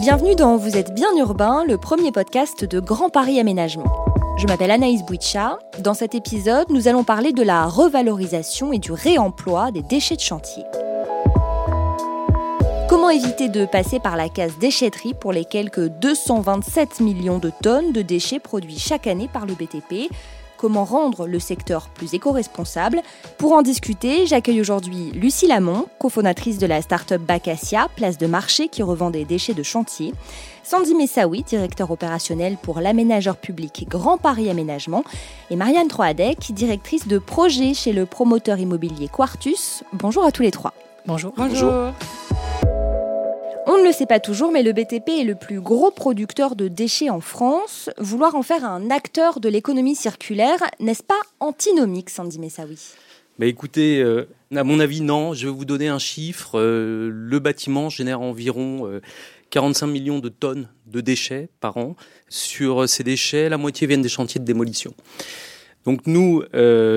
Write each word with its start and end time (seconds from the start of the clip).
Bienvenue 0.00 0.34
dans 0.34 0.56
Vous 0.56 0.78
êtes 0.78 0.94
bien 0.94 1.14
urbain, 1.18 1.62
le 1.68 1.76
premier 1.76 2.10
podcast 2.10 2.64
de 2.64 2.80
Grand 2.80 3.10
Paris 3.10 3.38
Aménagement. 3.38 4.06
Je 4.38 4.46
m'appelle 4.46 4.70
Anaïs 4.70 5.04
Bouicha. 5.04 5.58
Dans 5.80 5.92
cet 5.92 6.14
épisode, 6.14 6.70
nous 6.70 6.88
allons 6.88 7.04
parler 7.04 7.34
de 7.34 7.42
la 7.42 7.66
revalorisation 7.66 8.72
et 8.72 8.78
du 8.78 8.92
réemploi 8.92 9.70
des 9.70 9.82
déchets 9.82 10.16
de 10.16 10.22
chantier. 10.22 10.62
Comment 12.88 13.10
éviter 13.10 13.50
de 13.50 13.66
passer 13.66 14.00
par 14.00 14.16
la 14.16 14.30
case 14.30 14.56
déchetterie 14.58 15.12
pour 15.12 15.32
les 15.32 15.44
quelques 15.44 15.88
227 15.88 17.00
millions 17.00 17.38
de 17.38 17.52
tonnes 17.62 17.92
de 17.92 18.00
déchets 18.00 18.40
produits 18.40 18.78
chaque 18.78 19.06
année 19.06 19.28
par 19.30 19.44
le 19.44 19.52
BTP 19.52 20.10
Comment 20.60 20.84
rendre 20.84 21.26
le 21.26 21.38
secteur 21.38 21.88
plus 21.88 22.12
éco-responsable 22.12 23.00
Pour 23.38 23.52
en 23.54 23.62
discuter, 23.62 24.26
j'accueille 24.26 24.60
aujourd'hui 24.60 25.10
Lucie 25.12 25.46
Lamont, 25.46 25.86
cofondatrice 25.98 26.58
de 26.58 26.66
la 26.66 26.82
start-up 26.82 27.22
Bacacia, 27.22 27.88
place 27.96 28.18
de 28.18 28.26
marché 28.26 28.68
qui 28.68 28.82
revend 28.82 29.08
des 29.08 29.24
déchets 29.24 29.54
de 29.54 29.62
chantier. 29.62 30.12
Sandy 30.62 30.94
Messaoui, 30.94 31.44
directeur 31.44 31.90
opérationnel 31.90 32.58
pour 32.60 32.80
l'aménageur 32.80 33.38
public 33.38 33.86
Grand 33.88 34.18
Paris 34.18 34.50
Aménagement. 34.50 35.02
Et 35.48 35.56
Marianne 35.56 35.88
Troadec, 35.88 36.52
directrice 36.52 37.08
de 37.08 37.16
projet 37.16 37.72
chez 37.72 37.94
le 37.94 38.04
promoteur 38.04 38.58
immobilier 38.58 39.08
Quartus. 39.08 39.82
Bonjour 39.94 40.26
à 40.26 40.30
tous 40.30 40.42
les 40.42 40.50
trois. 40.50 40.74
Bonjour. 41.06 41.32
Bonjour. 41.38 41.94
On 43.66 43.78
ne 43.78 43.84
le 43.84 43.92
sait 43.92 44.06
pas 44.06 44.20
toujours, 44.20 44.52
mais 44.52 44.62
le 44.62 44.72
BTP 44.72 45.20
est 45.20 45.24
le 45.24 45.34
plus 45.34 45.60
gros 45.60 45.90
producteur 45.90 46.56
de 46.56 46.68
déchets 46.68 47.10
en 47.10 47.20
France. 47.20 47.90
Vouloir 47.98 48.34
en 48.34 48.42
faire 48.42 48.64
un 48.64 48.90
acteur 48.90 49.38
de 49.38 49.48
l'économie 49.48 49.94
circulaire, 49.94 50.58
n'est-ce 50.80 51.02
pas 51.02 51.20
antinomique, 51.40 52.08
Sandy 52.08 52.38
Messaoui? 52.38 52.78
Bah 53.38 53.46
écoutez, 53.46 54.02
euh, 54.02 54.28
à 54.54 54.64
mon 54.64 54.80
avis, 54.80 55.00
non. 55.00 55.34
Je 55.34 55.46
vais 55.46 55.52
vous 55.52 55.64
donner 55.64 55.88
un 55.88 55.98
chiffre. 55.98 56.58
Euh, 56.58 57.10
le 57.10 57.38
bâtiment 57.38 57.88
génère 57.88 58.20
environ 58.20 59.00
45 59.50 59.86
euh, 59.86 59.90
millions 59.90 60.18
de 60.18 60.28
tonnes 60.28 60.68
de 60.86 61.00
déchets 61.00 61.48
par 61.60 61.76
an. 61.76 61.96
Sur 62.28 62.88
ces 62.88 63.02
déchets, 63.02 63.48
la 63.48 63.58
moitié 63.58 63.86
viennent 63.86 64.02
des 64.02 64.08
chantiers 64.08 64.40
de 64.40 64.44
démolition. 64.44 64.94
Donc 65.86 66.06
nous, 66.06 66.42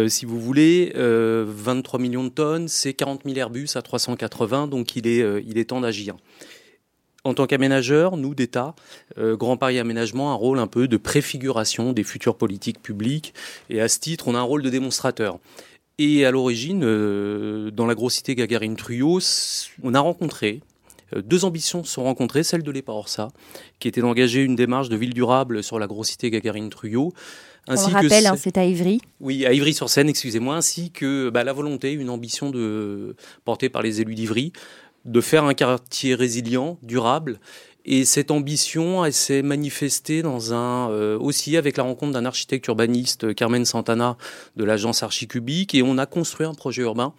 si 0.09 0.25
vous 0.25 0.41
voulez, 0.41 0.91
23 0.93 2.01
millions 2.01 2.25
de 2.25 2.29
tonnes, 2.29 2.67
c'est 2.67 2.93
40 2.93 3.21
000 3.23 3.37
Airbus 3.37 3.69
à 3.75 3.81
380, 3.81 4.67
donc 4.67 4.97
il 4.97 5.07
est, 5.07 5.23
il 5.45 5.57
est 5.57 5.69
temps 5.69 5.79
d'agir 5.79 6.17
en 7.23 7.33
tant 7.33 7.47
qu'aménageur, 7.47 8.17
nous 8.17 8.35
d'État, 8.35 8.75
euh, 9.17 9.37
Grand 9.37 9.57
Paris 9.57 9.79
Aménagement 9.79 10.31
a 10.31 10.33
un 10.33 10.35
rôle 10.35 10.59
un 10.59 10.67
peu 10.67 10.87
de 10.87 10.97
préfiguration 10.97 11.93
des 11.93 12.03
futures 12.03 12.35
politiques 12.35 12.81
publiques. 12.81 13.33
Et 13.69 13.79
à 13.81 13.87
ce 13.87 13.99
titre, 13.99 14.27
on 14.27 14.35
a 14.35 14.39
un 14.39 14.43
rôle 14.43 14.61
de 14.61 14.69
démonstrateur. 14.69 15.39
Et 15.99 16.25
à 16.25 16.31
l'origine, 16.31 16.83
euh, 16.83 17.71
dans 17.71 17.85
la 17.85 17.95
grosse 17.95 18.15
cité 18.15 18.35
Gagarine 18.35 18.75
Truyot, 18.75 19.19
on 19.83 19.93
a 19.93 19.99
rencontré 19.99 20.61
euh, 21.15 21.21
deux 21.21 21.45
ambitions 21.45 21.83
se 21.83 21.93
sont 21.93 22.03
rencontrées, 22.03 22.43
celle 22.43 22.63
de 22.63 22.71
l'EPA-ORSA, 22.71 23.29
qui 23.79 23.87
était 23.87 24.01
d'engager 24.01 24.41
une 24.43 24.55
démarche 24.55 24.89
de 24.89 24.95
ville 24.95 25.13
durable 25.13 25.63
sur 25.63 25.79
la 25.79 25.87
grosse 25.87 26.09
cité 26.09 26.29
Gagarine 26.29 26.69
Truyot. 26.69 27.13
Ainsi 27.67 27.85
On 27.87 27.93
rappelle, 27.93 28.27
hein, 28.27 28.35
c'est 28.37 28.57
à 28.57 28.65
Ivry. 28.65 28.99
Oui, 29.21 29.45
à 29.45 29.53
Ivry-sur-Seine, 29.53 30.09
excusez-moi, 30.09 30.55
ainsi 30.55 30.91
que 30.91 31.29
bah, 31.29 31.45
la 31.45 31.53
volonté, 31.53 31.93
une 31.93 32.09
ambition 32.09 32.49
de, 32.49 33.15
portée 33.45 33.69
par 33.69 33.81
les 33.81 34.01
élus 34.01 34.15
d'Ivry 34.15 34.51
de 35.05 35.21
faire 35.21 35.43
un 35.43 35.53
quartier 35.53 36.15
résilient, 36.15 36.77
durable. 36.81 37.39
Et 37.85 38.05
cette 38.05 38.31
ambition, 38.31 39.03
elle 39.03 39.11
s'est 39.11 39.41
manifestée 39.41 40.21
dans 40.21 40.53
un 40.53 40.89
euh, 40.89 41.19
aussi 41.19 41.57
avec 41.57 41.75
la 41.75 41.83
rencontre 41.83 42.13
d'un 42.13 42.23
architecte 42.23 42.65
urbaniste, 42.67 43.35
Carmen 43.35 43.65
Santana, 43.65 44.17
de 44.55 44.63
l'agence 44.63 45.03
Archicubique, 45.03 45.75
et 45.75 45.83
on 45.83 45.97
a 45.97 46.05
construit 46.05 46.47
un 46.47 46.53
projet 46.53 46.83
urbain 46.83 47.13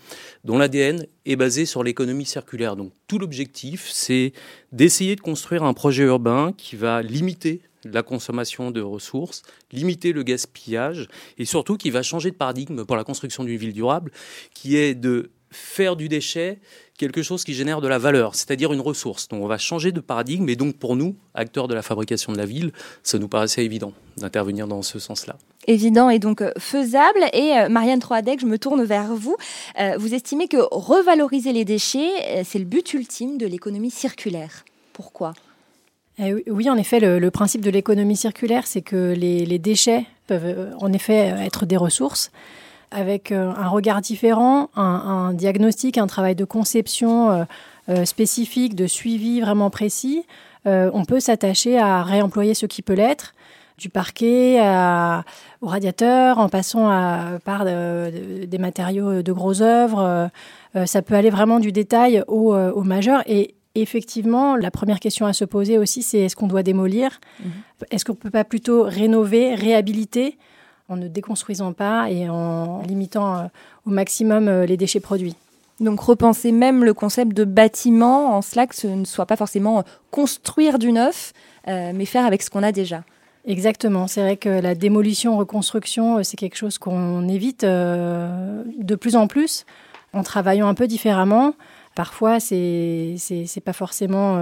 dont 0.45 0.57
l'ADN 0.57 1.07
est 1.27 1.37
basé 1.37 1.67
sur 1.67 1.85
l'économie 1.85 2.25
circulaire. 2.25 2.77
Donc 2.77 2.93
tout 3.09 3.19
l'objectif, 3.19 3.91
c'est 3.93 4.33
d'essayer 4.73 5.17
de 5.17 5.21
construire 5.21 5.65
un 5.65 5.75
projet 5.75 6.05
urbain 6.05 6.55
qui 6.57 6.77
va 6.77 7.03
limiter 7.03 7.61
la 7.85 8.03
consommation 8.03 8.71
de 8.71 8.81
ressources, 8.81 9.43
limiter 9.71 10.13
le 10.13 10.23
gaspillage, 10.23 11.09
et 11.37 11.45
surtout 11.45 11.77
qui 11.77 11.91
va 11.91 12.03
changer 12.03 12.31
de 12.31 12.37
paradigme 12.37 12.87
pour 12.87 12.97
la 12.97 13.05
construction 13.05 13.45
d'une 13.45 13.59
ville 13.59 13.75
durable, 13.75 14.11
qui 14.55 14.77
est 14.77 14.95
de 14.95 15.31
faire 15.51 15.95
du 15.95 16.09
déchet 16.09 16.59
quelque 16.99 17.23
chose 17.23 17.45
qui 17.45 17.55
génère 17.55 17.81
de 17.81 17.89
la 17.89 17.99
valeur, 17.99 18.35
c'est-à-dire 18.35 18.73
une 18.73 18.81
ressource. 18.81 19.29
Donc 19.29 19.43
on 19.43 19.47
va 19.47 19.59
changer 19.59 19.93
de 19.93 20.01
paradigme 20.01 20.49
et 20.49 20.57
donc 20.57 20.77
pour 20.77 20.97
nous, 20.97 21.17
acteurs 21.35 21.69
de 21.69 21.75
la 21.75 21.83
fabrication 21.83 22.33
de 22.33 22.39
la 22.39 22.47
ville, 22.47 22.73
ça 23.03 23.19
nous 23.19 23.29
paraissait 23.29 23.65
évident 23.65 23.93
d'intervenir 24.17 24.69
dans 24.69 24.83
ce 24.83 24.99
sens-là. 24.99 25.37
Évident 25.67 26.11
et 26.11 26.19
donc 26.19 26.41
euh, 26.41 26.53
faisable. 26.59 27.21
Et 27.33 27.57
euh, 27.57 27.69
Marianne 27.69 28.01
Troadec, 28.01 28.41
je 28.41 28.47
me 28.47 28.59
tourne 28.59 28.85
vers 28.85 29.15
vous. 29.15 29.37
Euh, 29.81 29.97
vous 29.99 30.15
estimez 30.15 30.47
que 30.47 30.59
revaloriser 30.71 31.53
les 31.53 31.65
déchets, 31.65 32.45
c'est 32.45 32.59
le 32.59 32.65
but 32.65 32.95
ultime 32.95 33.39
de 33.39 33.47
l'économie 33.47 33.91
circulaire. 33.91 34.65
Pourquoi? 34.93 35.33
Eh 36.19 36.33
oui, 36.49 36.71
en 36.71 36.77
effet, 36.77 37.01
le, 37.01 37.31
principe 37.33 37.61
de 37.61 37.71
l'économie 37.71 38.17
circulaire, 38.17 38.69
c'est 38.69 38.83
que 38.83 39.15
les, 39.17 39.59
déchets 39.59 40.07
peuvent 40.29 40.73
en 40.79 40.93
effet 40.93 41.35
être 41.41 41.67
des 41.67 41.77
ressources 41.77 42.31
avec 42.95 43.33
euh, 43.33 43.53
un 43.57 43.69
regard 43.69 44.01
différent, 44.01 44.71
un, 44.77 45.33
diagnostic, 45.35 45.99
un 45.99 46.07
travail 46.07 46.35
de 46.35 46.45
conception 46.45 47.31
euh, 47.31 47.45
euh, 47.89 48.05
spécifique, 48.05 48.75
de 48.75 48.87
suivi 48.87 49.41
vraiment 49.41 49.69
précis, 49.69 50.25
on 50.67 51.05
peut 51.05 51.21
s'attacher 51.21 51.79
à 51.79 52.03
réemployer 52.03 52.55
ce 52.55 52.65
qui 52.65 52.81
peut 52.81 52.95
l'être, 52.95 53.35
du 53.77 53.91
parquet 53.91 54.59
au 55.61 55.67
radiateur, 55.67 56.39
en 56.39 56.49
passant 56.49 56.89
à, 56.89 57.39
par 57.45 57.67
des 57.67 58.59
matériaux 58.59 59.21
de 59.21 59.33
grosses 59.35 59.61
œuvres. 59.61 60.31
ça 60.87 61.03
peut 61.03 61.17
aller 61.17 61.29
vraiment 61.29 61.61
du 61.61 61.71
détail 61.71 62.25
au, 62.29 62.83
majeur. 62.83 63.23
Et 63.27 63.57
effectivement, 63.75 64.57
la 64.57 64.71
première 64.71 65.01
question 65.01 65.27
à 65.27 65.35
se 65.35 65.45
poser 65.45 65.77
aussi, 65.77 66.01
c'est 66.01 66.21
est-ce 66.21 66.35
qu'on 66.35 66.47
doit 66.47 66.63
démolir? 66.63 67.21
Mmh. 67.41 67.49
Est-ce 67.91 68.07
qu'on 68.07 68.15
ne 68.15 68.19
peut 68.19 68.31
pas 68.31 68.45
plutôt 68.45 68.85
rénover, 68.85 69.55
réhabiliter? 69.55 70.39
En 70.89 70.97
ne 70.97 71.09
déconstruisant 71.09 71.73
pas 71.73 72.11
et 72.11 72.29
en 72.29 72.83
limitant 72.83 73.37
euh, 73.37 73.43
au 73.87 73.91
maximum 73.91 74.49
euh, 74.49 74.67
les 74.67 74.77
déchets 74.77 75.01
produits. 75.01 75.35
Donc 75.81 76.01
repenser 76.01 76.53
même 76.53 76.85
le 76.85 76.95
concept 76.95 77.33
de 77.33 77.45
bâtiment 77.45 78.37
en 78.37 78.43
cela 78.43 78.67
que 78.67 78.77
ce 78.77 78.87
ne 78.87 79.05
soit 79.05 79.27
pas 79.27 79.37
forcément 79.37 79.83
construire 80.11 80.79
du 80.79 80.93
neuf, 80.93 81.33
euh, 81.69 81.93
mais 81.95 82.05
faire 82.05 82.27
avec 82.27 82.43
ce 82.43 82.51
qu'on 82.51 82.63
a 82.63 82.71
déjà. 82.71 83.03
Exactement. 83.47 84.07
C'est 84.07 84.23
vrai 84.23 84.37
que 84.37 84.49
la 84.49 84.75
démolition, 84.75 85.37
reconstruction, 85.37 86.23
c'est 86.23 86.37
quelque 86.37 86.57
chose 86.57 86.79
qu'on 86.79 87.29
évite 87.29 87.63
de 87.63 88.95
plus 88.95 89.17
en 89.17 89.27
plus 89.27 89.67
en 90.15 90.23
travaillant 90.23 90.67
un 90.67 90.73
peu 90.73 90.87
différemment. 90.87 91.55
Parfois, 91.95 92.41
c'est 92.41 93.17
c'est 93.19 93.61
pas 93.61 93.75
forcément 93.75 94.39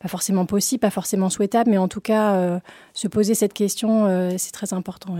pas 0.00 0.08
forcément 0.08 0.44
possible, 0.44 0.80
pas 0.80 0.90
forcément 0.90 1.30
souhaitable, 1.30 1.70
mais 1.70 1.78
en 1.78 1.86
tout 1.86 2.00
cas, 2.00 2.58
se 2.94 3.06
poser 3.06 3.36
cette 3.36 3.52
question, 3.52 4.08
c'est 4.36 4.50
très 4.50 4.72
important. 4.72 5.14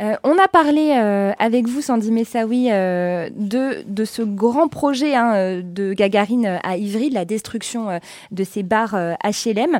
Euh, 0.00 0.16
on 0.24 0.38
a 0.38 0.48
parlé 0.48 0.94
euh, 0.96 1.32
avec 1.38 1.68
vous, 1.68 1.82
Sandy 1.82 2.10
Messaoui, 2.10 2.68
euh, 2.70 3.28
de, 3.34 3.84
de 3.86 4.04
ce 4.04 4.22
grand 4.22 4.68
projet 4.68 5.14
hein, 5.14 5.60
de 5.62 5.92
Gagarine 5.92 6.58
à 6.62 6.76
Ivry, 6.76 7.10
de 7.10 7.14
la 7.14 7.24
destruction 7.24 8.00
de 8.30 8.44
ces 8.44 8.62
bars 8.62 8.94
HLM. 9.24 9.78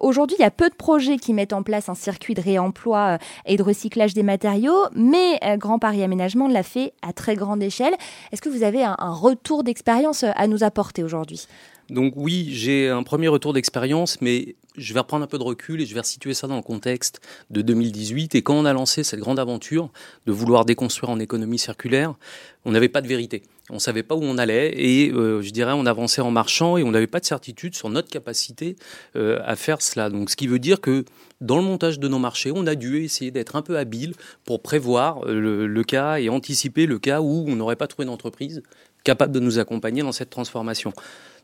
Aujourd'hui, 0.00 0.36
il 0.38 0.42
y 0.42 0.46
a 0.46 0.50
peu 0.50 0.68
de 0.68 0.74
projets 0.74 1.16
qui 1.16 1.34
mettent 1.34 1.52
en 1.52 1.62
place 1.62 1.88
un 1.88 1.94
circuit 1.94 2.34
de 2.34 2.40
réemploi 2.40 3.18
et 3.46 3.56
de 3.56 3.62
recyclage 3.62 4.14
des 4.14 4.22
matériaux, 4.22 4.86
mais 4.94 5.40
Grand 5.56 5.78
Paris 5.78 6.02
Aménagement 6.02 6.48
l'a 6.48 6.62
fait 6.62 6.92
à 7.02 7.12
très 7.12 7.34
grande 7.34 7.62
échelle. 7.62 7.94
Est-ce 8.32 8.42
que 8.42 8.48
vous 8.48 8.62
avez 8.62 8.84
un 8.84 8.96
retour 8.98 9.64
d'expérience 9.64 10.24
à 10.24 10.46
nous 10.46 10.62
apporter 10.64 11.02
aujourd'hui? 11.02 11.46
Donc 11.90 12.12
oui, 12.16 12.50
j'ai 12.52 12.88
un 12.88 13.02
premier 13.02 13.28
retour 13.28 13.54
d'expérience, 13.54 14.20
mais 14.20 14.56
je 14.76 14.92
vais 14.92 15.00
reprendre 15.00 15.24
un 15.24 15.26
peu 15.26 15.38
de 15.38 15.42
recul 15.42 15.80
et 15.80 15.86
je 15.86 15.94
vais 15.94 16.00
resituer 16.00 16.34
ça 16.34 16.46
dans 16.46 16.56
le 16.56 16.62
contexte 16.62 17.20
de 17.50 17.62
2018. 17.62 18.34
Et 18.34 18.42
quand 18.42 18.54
on 18.54 18.66
a 18.66 18.72
lancé 18.74 19.02
cette 19.02 19.20
grande 19.20 19.38
aventure 19.38 19.90
de 20.26 20.32
vouloir 20.32 20.66
déconstruire 20.66 21.10
en 21.10 21.18
économie 21.18 21.58
circulaire, 21.58 22.14
on 22.66 22.72
n'avait 22.72 22.90
pas 22.90 23.00
de 23.00 23.08
vérité. 23.08 23.42
On 23.70 23.74
ne 23.74 23.80
savait 23.80 24.02
pas 24.02 24.14
où 24.14 24.22
on 24.22 24.38
allait 24.38 24.72
et 24.76 25.10
euh, 25.12 25.42
je 25.42 25.50
dirais 25.50 25.72
on 25.74 25.84
avançait 25.84 26.22
en 26.22 26.30
marchant 26.30 26.78
et 26.78 26.82
on 26.82 26.90
n'avait 26.90 27.06
pas 27.06 27.20
de 27.20 27.26
certitude 27.26 27.74
sur 27.74 27.90
notre 27.90 28.08
capacité 28.08 28.76
euh, 29.16 29.40
à 29.44 29.56
faire 29.56 29.82
cela. 29.82 30.08
Donc 30.08 30.30
ce 30.30 30.36
qui 30.36 30.46
veut 30.46 30.58
dire 30.58 30.80
que 30.80 31.04
dans 31.40 31.56
le 31.56 31.62
montage 31.62 31.98
de 31.98 32.08
nos 32.08 32.18
marchés, 32.18 32.50
on 32.54 32.66
a 32.66 32.74
dû 32.74 33.04
essayer 33.04 33.30
d'être 33.30 33.56
un 33.56 33.62
peu 33.62 33.76
habile 33.76 34.14
pour 34.44 34.62
prévoir 34.62 35.26
euh, 35.26 35.38
le, 35.38 35.66
le, 35.66 35.84
cas 35.84 36.18
et 36.18 36.30
anticiper 36.30 36.86
le 36.86 36.98
cas 36.98 37.20
où 37.20 37.44
on 37.46 37.56
n'aurait 37.56 37.76
pas 37.76 37.86
trouvé 37.86 38.06
d'entreprise 38.06 38.62
capable 39.04 39.32
de 39.32 39.40
nous 39.40 39.58
accompagner 39.58 40.02
dans 40.02 40.12
cette 40.12 40.30
transformation. 40.30 40.92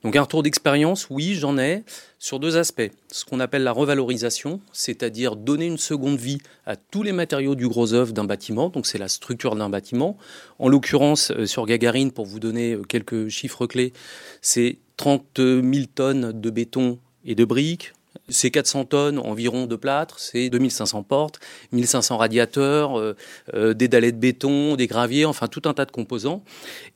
Donc 0.04 0.16
un 0.16 0.22
retour 0.22 0.42
d'expérience, 0.42 1.08
oui, 1.08 1.34
j'en 1.34 1.56
ai, 1.56 1.82
sur 2.18 2.38
deux 2.38 2.58
aspects. 2.58 2.90
Ce 3.10 3.24
qu'on 3.24 3.40
appelle 3.40 3.62
la 3.62 3.72
revalorisation, 3.72 4.60
c'est-à-dire 4.70 5.34
donner 5.34 5.64
une 5.66 5.78
seconde 5.78 6.18
vie 6.18 6.38
à 6.66 6.76
tous 6.76 7.02
les 7.02 7.12
matériaux 7.12 7.54
du 7.54 7.66
gros 7.68 7.94
œuvre 7.94 8.12
d'un 8.12 8.24
bâtiment, 8.24 8.68
donc 8.68 8.86
c'est 8.86 8.98
la 8.98 9.08
structure 9.08 9.56
d'un 9.56 9.70
bâtiment. 9.70 10.18
En 10.58 10.68
l'occurrence, 10.68 11.30
euh, 11.30 11.46
sur 11.46 11.64
Gagarine, 11.64 12.12
pour 12.12 12.26
vous 12.26 12.38
donner 12.38 12.74
euh, 12.74 12.82
quelques 12.82 13.28
chiffres 13.28 13.66
clés, 13.66 13.94
c'est 14.42 14.76
30 14.98 15.24
000 15.38 15.64
tonnes 15.94 16.38
de 16.38 16.50
béton 16.50 16.98
et 17.24 17.34
de 17.34 17.46
briques, 17.46 17.94
C'est 18.28 18.50
400 18.50 18.86
tonnes 18.86 19.18
environ 19.18 19.66
de 19.66 19.76
plâtre, 19.76 20.18
c'est 20.18 20.48
2500 20.48 21.02
portes, 21.02 21.40
1500 21.72 22.16
radiateurs, 22.16 22.98
euh, 22.98 23.14
euh, 23.54 23.74
des 23.74 23.88
dallets 23.88 24.12
de 24.12 24.16
béton, 24.16 24.76
des 24.76 24.86
graviers, 24.86 25.24
enfin 25.24 25.46
tout 25.46 25.62
un 25.66 25.74
tas 25.74 25.84
de 25.84 25.90
composants. 25.90 26.42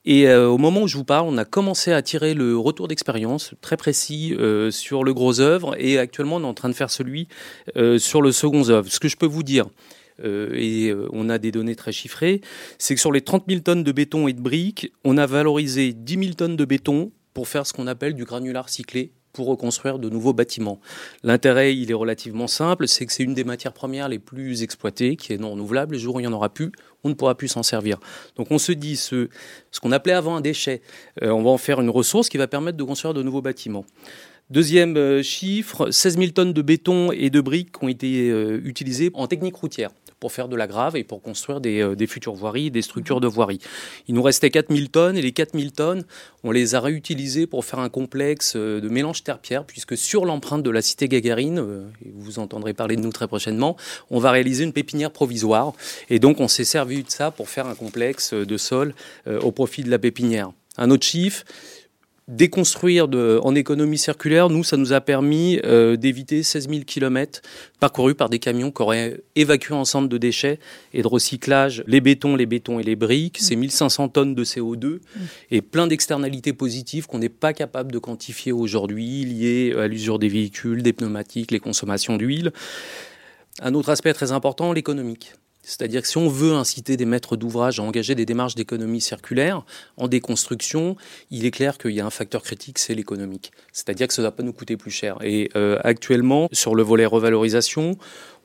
Et 0.05 0.29
euh, 0.29 0.49
au 0.49 0.59
moment 0.59 0.83
où 0.83 0.89
je 0.89 0.97
vous 0.97 1.05
parle, 1.05 1.27
on 1.29 1.37
a 1.37 1.45
commencé 1.45 1.93
à 1.93 2.01
tirer 2.03 2.35
le 2.35 2.57
retour 2.57 2.89
d'expérience 2.89 3.55
très 3.61 3.77
précis 3.77 4.35
sur 4.71 5.05
le 5.05 5.15
gros 5.15 5.41
œuvre 5.41 5.75
et 5.79 5.99
actuellement 5.99 6.37
on 6.37 6.43
est 6.43 6.47
en 6.47 6.55
train 6.55 6.69
de 6.69 6.75
faire 6.75 6.91
celui 6.91 7.29
sur 7.99 8.23
le 8.23 8.33
second 8.33 8.69
œuvre. 8.71 8.91
Ce 8.91 9.01
que 9.01 9.09
je 9.09 9.17
peux 9.17 9.27
vous 9.27 9.43
dire, 9.43 9.67
et 10.25 10.93
on 11.13 11.29
a 11.29 11.39
des 11.39 11.53
données 11.53 11.77
très 11.77 11.93
chiffrées, 11.93 12.41
c'est 12.79 12.95
que 12.95 13.01
sur 13.01 13.13
les 13.13 13.21
30 13.21 13.45
000 13.49 13.61
tonnes 13.61 13.85
de 13.85 13.93
béton 13.93 14.29
et 14.29 14.33
de 14.33 14.41
briques, 14.41 14.93
on 15.05 15.19
a 15.19 15.27
valorisé 15.27 15.93
10 15.93 16.15
000 16.15 16.35
tonnes 16.35 16.57
de 16.57 16.65
béton 16.65 17.13
pour 17.35 17.49
faire 17.49 17.67
ce 17.67 17.73
qu'on 17.73 17.87
appelle 17.87 18.15
du 18.15 18.25
granular 18.25 18.69
cyclé 18.69 19.13
pour 19.39 19.47
reconstruire 19.47 20.01
de 20.01 20.11
nouveaux 20.11 20.33
bâtiments. 20.33 20.81
L'intérêt, 21.23 21.77
il 21.77 21.93
est 21.93 21.95
relativement 21.95 22.49
simple, 22.49 22.89
c'est 22.89 23.07
que 23.07 23.13
c'est 23.13 23.23
une 23.23 23.35
des 23.35 23.45
matières 23.45 23.73
premières 23.73 24.09
les 24.09 24.19
plus 24.19 24.65
exploitées, 24.65 25.15
qui 25.15 25.33
est 25.33 25.39
non 25.39 25.53
renouvelable. 25.53 25.93
Le 25.93 25.99
jour 26.01 26.17
où 26.17 26.19
il 26.19 26.25
n'y 26.25 26.27
en 26.27 26.33
aura 26.33 26.49
plus, 26.49 26.73
on 27.05 27.09
ne 27.09 27.15
pourra 27.15 27.37
plus 27.37 27.47
s'en 27.47 27.63
servir. 27.63 28.01
Donc 28.35 28.49
on 28.51 28.59
se 28.59 28.73
dit, 28.73 28.97
ce, 28.97 29.29
qu'on 29.81 29.93
appelait 29.93 30.15
avant 30.15 30.35
un 30.35 30.41
déchet, 30.41 30.83
euh, 31.23 31.31
on 31.31 31.45
va 31.45 31.51
en 31.51 31.57
faire 31.57 31.81
une 31.81 31.89
ressource 31.89 32.29
qui 32.29 32.37
va 32.37 32.49
permettre 32.49 32.77
de 32.77 32.83
construire 32.83 33.15
de 33.15 33.23
nouveaux 33.23 33.41
bâtiments. 33.41 33.87
Deuxième 34.51 34.97
euh, 34.97 35.23
chiffre, 35.23 35.93
16 35.93 36.19
000 36.19 36.31
tonnes 36.33 36.53
de 36.53 36.63
béton 36.63 37.13
et 37.13 37.31
de 37.31 37.41
briques 37.41 37.81
ont 37.81 37.87
été 37.87 38.31
euh, 38.31 38.61
utilisées 38.65 39.13
en 39.15 39.29
technique 39.29 39.55
routière 39.55 39.91
pour 40.21 40.33
faire 40.33 40.49
de 40.49 40.57
la 40.57 40.67
grave 40.67 40.97
et 40.97 41.05
pour 41.05 41.23
construire 41.23 41.61
des, 41.61 41.81
euh, 41.81 41.95
des 41.95 42.07
futures 42.07 42.35
voiries, 42.35 42.71
des 42.71 42.83
structures 42.83 43.21
de 43.21 43.29
voirie. 43.29 43.61
Il 44.09 44.15
nous 44.15 44.23
restait 44.23 44.51
4000 44.51 44.91
tonnes 44.91 45.17
et 45.17 45.23
les 45.23 45.33
4000 45.33 45.73
tonnes, 45.73 46.05
on 46.45 46.51
les 46.51 46.75
a 46.75 46.81
réutilisées 46.81 47.47
pour 47.47 47.65
faire 47.65 47.79
un 47.79 47.89
complexe 47.89 48.55
euh, 48.57 48.81
de 48.81 48.89
mélange 48.89 49.23
terre-pierre, 49.25 49.65
puisque 49.65 49.97
sur 49.97 50.25
l'empreinte 50.25 50.63
de 50.63 50.71
la 50.71 50.83
cité 50.83 51.09
Gagarine, 51.09 51.59
euh, 51.59 51.89
et 52.05 52.13
vous 52.15 52.39
entendrez 52.39 52.75
parler 52.75 52.97
de 52.97 53.03
nous 53.03 53.13
très 53.13 53.29
prochainement, 53.29 53.77
on 54.11 54.19
va 54.19 54.31
réaliser 54.31 54.65
une 54.65 54.73
pépinière 54.73 55.11
provisoire. 55.11 55.73
Et 56.11 56.19
donc 56.19 56.41
on 56.41 56.49
s'est 56.49 56.65
servi 56.65 57.03
de 57.03 57.11
ça 57.11 57.31
pour 57.31 57.49
faire 57.49 57.67
un 57.67 57.75
complexe 57.75 58.35
de 58.35 58.57
sol 58.57 58.95
au 59.27 59.53
profit 59.53 59.83
de 59.83 59.91
la 59.91 59.99
pépinière. 59.99 60.51
Un 60.77 60.91
autre 60.91 61.05
chiffre, 61.05 61.45
déconstruire 62.29 63.09
de, 63.09 63.41
en 63.43 63.55
économie 63.55 63.97
circulaire, 63.97 64.51
nous, 64.51 64.63
ça 64.63 64.77
nous 64.77 64.93
a 64.93 65.01
permis 65.01 65.59
euh, 65.65 65.97
d'éviter 65.97 66.43
16 66.43 66.69
000 66.69 66.83
km 66.87 67.41
parcourus 67.81 68.15
par 68.15 68.29
des 68.29 68.39
camions 68.39 68.71
qui 68.71 68.83
auraient 68.83 69.21
évacué 69.35 69.75
un 69.75 69.87
centre 69.87 70.09
de 70.09 70.19
déchets 70.19 70.59
et 70.93 71.01
de 71.03 71.07
recyclage 71.07 71.83
les 71.87 72.03
bétons, 72.03 72.37
les 72.37 72.45
bétons 72.47 72.79
et 72.79 72.83
les 72.83 72.97
briques. 72.97 73.39
C'est 73.41 73.57
1500 73.57 74.11
tonnes 74.11 74.35
de 74.35 74.45
CO2 74.45 75.01
et 75.51 75.63
plein 75.63 75.87
d'externalités 75.87 76.53
positives 76.53 77.07
qu'on 77.07 77.19
n'est 77.19 77.31
pas 77.31 77.55
capable 77.55 77.93
de 77.93 77.99
quantifier 77.99 78.53
aujourd'hui, 78.53 79.25
liées 79.25 79.75
à 79.77 79.89
l'usure 79.89 80.19
des 80.19 80.29
véhicules, 80.29 80.83
des 80.83 80.93
pneumatiques, 80.93 81.51
les 81.51 81.61
consommations 81.61 82.19
d'huile. 82.19 82.53
Un 83.61 83.75
autre 83.75 83.89
aspect 83.89 84.13
très 84.13 84.33
important, 84.33 84.73
l'économique. 84.73 85.33
C'est-à-dire 85.69 86.01
que 86.01 86.09
si 86.09 86.17
on 86.17 86.29
veut 86.29 86.55
inciter 86.55 86.97
des 86.97 87.05
maîtres 87.05 87.37
d'ouvrage 87.37 87.79
à 87.79 87.83
engager 87.83 88.15
des 88.15 88.25
démarches 88.25 88.55
d'économie 88.55 89.03
circulaire 89.03 89.65
en 89.99 90.09
déconstruction, 90.09 90.97
il 91.31 91.45
est 91.45 91.51
clair 91.51 91.77
qu'il 91.77 91.91
y 91.91 92.01
a 92.01 92.07
un 92.07 92.11
facteur 92.11 92.43
critique, 92.43 92.79
c'est 92.79 92.95
l'économique. 92.95 93.53
C'est-à-dire 93.73 94.09
que 94.09 94.15
ça 94.15 94.23
ne 94.23 94.27
va 94.27 94.33
pas 94.33 94.43
nous 94.43 94.55
coûter 94.55 94.79
plus 94.79 94.91
cher. 94.91 95.19
Et 95.23 95.51
euh, 95.57 95.79
actuellement, 95.85 96.49
sur 96.53 96.75
le 96.75 96.83
volet 96.83 97.05
revalorisation, 97.05 97.99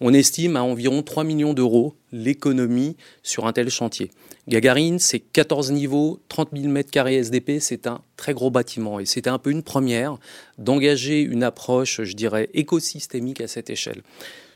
on 0.05 0.13
estime 0.13 0.57
à 0.57 0.63
environ 0.63 1.01
3 1.01 1.23
millions 1.23 1.53
d'euros 1.53 1.95
l'économie 2.11 2.97
sur 3.23 3.47
un 3.47 3.53
tel 3.53 3.69
chantier. 3.69 4.11
Gagarine, 4.49 4.99
c'est 4.99 5.21
14 5.21 5.71
niveaux, 5.71 6.19
30 6.27 6.49
000 6.53 6.67
mètres 6.67 6.91
carrés 6.91 7.15
SDP, 7.15 7.59
c'est 7.61 7.87
un 7.87 8.01
très 8.17 8.33
gros 8.33 8.51
bâtiment. 8.51 8.99
Et 8.99 9.05
c'était 9.05 9.29
un 9.29 9.39
peu 9.39 9.49
une 9.49 9.63
première 9.63 10.17
d'engager 10.57 11.21
une 11.21 11.41
approche, 11.41 12.01
je 12.03 12.13
dirais, 12.13 12.49
écosystémique 12.53 13.39
à 13.39 13.47
cette 13.47 13.69
échelle. 13.69 14.03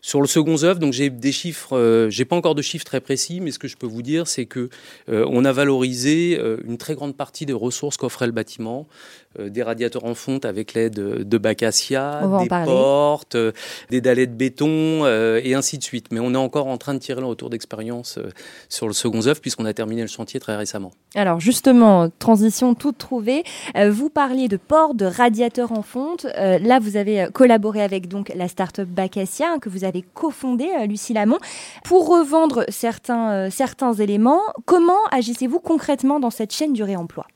Sur 0.02 0.22
le 0.22 0.28
second 0.28 0.64
œuvre, 0.64 0.80
donc 0.80 0.94
j'ai 0.94 1.10
des 1.10 1.32
chiffres, 1.32 1.76
euh, 1.76 2.10
j'ai 2.10 2.24
pas 2.24 2.36
encore 2.36 2.56
de 2.56 2.62
chiffres 2.62 2.86
très 2.86 3.02
précis, 3.02 3.42
mais 3.42 3.52
ce 3.52 3.60
que 3.60 3.68
je 3.68 3.78
peux 3.78 3.88
vous 3.88 4.02
dire, 4.02 4.28
c'est 4.28 4.46
que 4.46 4.70
euh, 5.10 5.26
on 5.30 5.44
a 5.44 5.52
valorisé 5.52 6.38
euh, 6.40 6.58
une 6.66 6.78
très 6.78 6.96
grande 6.96 7.16
partie 7.16 7.46
des 7.46 7.54
ressources 7.54 7.98
qu'offrait 7.98 8.28
le 8.28 8.32
bâtiment, 8.32 8.88
des 9.39 9.63
radiateurs 9.63 10.06
en 10.06 10.16
fonte 10.16 10.45
avec 10.45 10.74
l'aide 10.74 10.95
de 10.95 11.38
Bacacia, 11.38 12.22
des 12.42 12.48
portes, 12.48 13.38
des 13.89 14.01
dallets 14.01 14.28
de 14.28 14.34
béton 14.34 15.06
et 15.07 15.54
ainsi 15.54 15.78
de 15.78 15.84
suite. 15.84 16.07
Mais 16.12 16.19
on 16.19 16.34
est 16.34 16.38
encore 16.38 16.68
en 16.68 16.78
train 16.78 16.94
de 16.94 17.00
tirer 17.00 17.22
le 17.22 17.28
retour 17.28 17.50
d'expérience 17.50 18.19
sur 18.69 18.88
le 18.88 18.94
second 18.94 19.25
œuvre 19.28 19.39
puisqu'on 19.39 19.66
a 19.66 19.74
terminé 19.74 20.01
le 20.01 20.07
chantier 20.07 20.39
très 20.39 20.56
récemment. 20.56 20.92
Alors 21.16 21.39
justement, 21.39 22.10
transition 22.19 22.74
toute 22.74 22.98
trouvée. 22.98 23.44
vous 23.89 24.10
parliez 24.10 24.48
de 24.48 24.57
portes, 24.57 24.98
de 24.98 25.06
radiateurs 25.06 25.72
en 25.72 25.81
fonte. 25.81 26.25
là, 26.36 26.80
vous 26.80 26.98
avez 26.98 27.28
collaboré 27.33 27.81
avec 27.81 28.07
donc 28.07 28.31
la 28.36 28.48
start-up 28.48 28.88
Bacacia 28.88 29.48
hein, 29.48 29.60
que 29.60 29.69
vous 29.69 29.83
avez 29.83 30.01
cofondé, 30.01 30.68
euh, 30.80 30.86
Lucie 30.86 31.13
Lamont. 31.13 31.40
Pour 31.83 32.07
revendre 32.07 32.66
certains, 32.69 33.31
euh, 33.31 33.50
certains 33.50 33.94
éléments, 33.94 34.42
comment 34.66 35.06
agissez-vous 35.12 35.60
concrètement 35.60 36.19
dans 36.19 36.30
cette 36.30 36.54
chaîne 36.54 36.74
du 36.74 36.83
réemploi? 36.83 37.28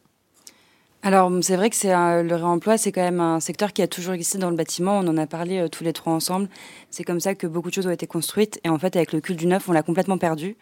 Alors, 1.04 1.32
c'est 1.42 1.56
vrai 1.56 1.72
que 1.72 1.76
c'est 1.76 1.90
le 1.90 2.36
réemploi, 2.36 2.78
c'est 2.78 2.92
quand 2.92 3.02
même 3.02 3.20
un 3.20 3.40
secteur 3.40 3.74
qui 3.74 3.82
a 3.82 3.88
toujours 3.88 4.14
existé 4.14 4.38
dans 4.38 4.52
le 4.52 4.56
bâtiment. 4.56 5.00
On 5.00 5.08
en 5.08 5.18
a 5.18 5.26
parlé 5.26 5.58
euh, 5.58 5.68
tous 5.68 5.84
les 5.84 5.94
trois 5.94 6.14
ensemble. 6.14 6.48
C'est 6.92 7.04
comme 7.04 7.20
ça 7.20 7.34
que 7.34 7.48
beaucoup 7.48 7.70
de 7.70 7.74
choses 7.74 7.88
ont 7.88 7.92
été 7.92 8.06
construites. 8.06 8.60
Et 8.64 8.70
en 8.70 8.78
fait, 8.78 8.96
avec 8.96 9.12
le 9.12 9.20
culte 9.20 9.40
du 9.40 9.48
neuf, 9.48 9.68
on 9.68 9.72
l'a 9.72 9.82
complètement 9.82 10.20
perdu. 10.20 10.56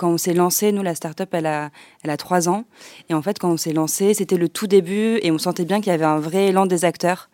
Quand 0.00 0.08
on 0.08 0.16
s'est 0.16 0.32
lancé, 0.32 0.72
nous, 0.72 0.82
la 0.82 0.94
start-up, 0.94 1.28
elle 1.34 1.44
a, 1.44 1.70
trois 2.16 2.48
ans. 2.48 2.64
Et 3.10 3.14
en 3.14 3.20
fait, 3.20 3.38
quand 3.38 3.50
on 3.50 3.58
s'est 3.58 3.74
lancé, 3.74 4.14
c'était 4.14 4.38
le 4.38 4.48
tout 4.48 4.66
début 4.66 5.18
et 5.20 5.30
on 5.30 5.36
sentait 5.36 5.66
bien 5.66 5.82
qu'il 5.82 5.90
y 5.90 5.94
avait 5.94 6.06
un 6.06 6.18
vrai 6.18 6.46
élan 6.46 6.64
des 6.64 6.86
acteurs 6.86 7.28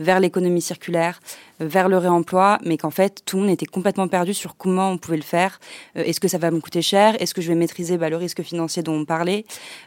vers 0.00 0.20
l'économie 0.20 0.60
circulaire, 0.60 1.20
vers 1.60 1.88
le 1.88 1.96
réemploi, 1.96 2.58
mais 2.62 2.76
qu'en 2.76 2.90
fait, 2.90 3.22
tout 3.24 3.36
le 3.36 3.44
monde 3.44 3.52
était 3.52 3.64
complètement 3.64 4.06
perdu 4.06 4.34
sur 4.34 4.58
comment 4.58 4.90
on 4.90 4.98
pouvait 4.98 5.16
le 5.16 5.22
faire. 5.22 5.60
Euh, 5.96 6.02
est-ce 6.04 6.20
que 6.20 6.28
ça 6.28 6.36
va 6.36 6.50
me 6.50 6.60
coûter 6.60 6.82
cher? 6.82 7.16
Est-ce 7.22 7.32
que 7.32 7.40
je 7.40 7.48
vais 7.48 7.54
maîtriser 7.54 7.96
bah, 7.96 8.10
le 8.10 8.16
risque 8.16 8.42
financier 8.42 8.82
dont 8.82 8.96
on 8.96 9.06
parlait? 9.06 9.46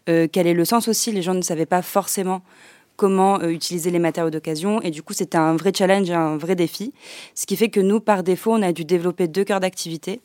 Euh, 0.09 0.27
Quel 0.31 0.47
est 0.47 0.55
le 0.55 0.65
sens 0.65 0.87
aussi? 0.87 1.11
Les 1.11 1.21
gens 1.21 1.35
ne 1.35 1.43
savaient 1.43 1.67
pas 1.67 1.83
forcément 1.83 2.41
comment 2.95 3.41
euh, 3.41 3.49
utiliser 3.49 3.91
les 3.91 3.99
matériaux 3.99 4.31
d'occasion. 4.31 4.81
Et 4.81 4.89
du 4.89 5.03
coup, 5.03 5.13
c'était 5.13 5.37
un 5.37 5.55
vrai 5.55 5.71
challenge, 5.71 6.09
un 6.09 6.37
vrai 6.37 6.55
défi. 6.55 6.93
Ce 7.35 7.45
qui 7.45 7.57
fait 7.57 7.69
que 7.69 7.79
nous, 7.79 7.99
par 7.99 8.23
défaut, 8.23 8.53
on 8.53 8.63
a 8.63 8.73
dû 8.73 8.85
développer 8.85 9.27
deux 9.27 9.43
cœurs 9.43 9.59
d'activité. 9.59 10.19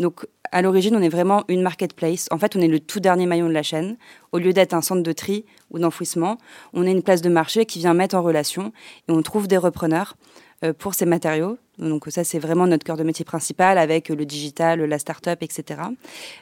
Donc, 0.00 0.26
à 0.54 0.62
l'origine, 0.62 0.94
on 0.94 1.02
est 1.02 1.08
vraiment 1.08 1.42
une 1.48 1.62
marketplace. 1.62 2.28
En 2.30 2.38
fait, 2.38 2.54
on 2.54 2.60
est 2.60 2.68
le 2.68 2.78
tout 2.78 3.00
dernier 3.00 3.26
maillon 3.26 3.48
de 3.48 3.52
la 3.52 3.64
chaîne. 3.64 3.96
Au 4.30 4.38
lieu 4.38 4.52
d'être 4.52 4.72
un 4.72 4.82
centre 4.82 5.02
de 5.02 5.12
tri 5.12 5.44
ou 5.72 5.80
d'enfouissement, 5.80 6.38
on 6.72 6.86
est 6.86 6.92
une 6.92 7.02
place 7.02 7.22
de 7.22 7.28
marché 7.28 7.66
qui 7.66 7.80
vient 7.80 7.92
mettre 7.92 8.14
en 8.14 8.22
relation 8.22 8.72
et 9.08 9.12
on 9.12 9.20
trouve 9.20 9.48
des 9.48 9.56
repreneurs 9.56 10.14
pour 10.72 10.94
ces 10.94 11.06
matériaux. 11.06 11.58
Donc 11.78 12.04
ça, 12.08 12.22
c'est 12.22 12.38
vraiment 12.38 12.66
notre 12.66 12.84
cœur 12.84 12.96
de 12.96 13.02
métier 13.02 13.24
principal 13.24 13.78
avec 13.78 14.08
le 14.08 14.24
digital, 14.24 14.80
la 14.80 14.98
start-up, 14.98 15.42
etc. 15.42 15.80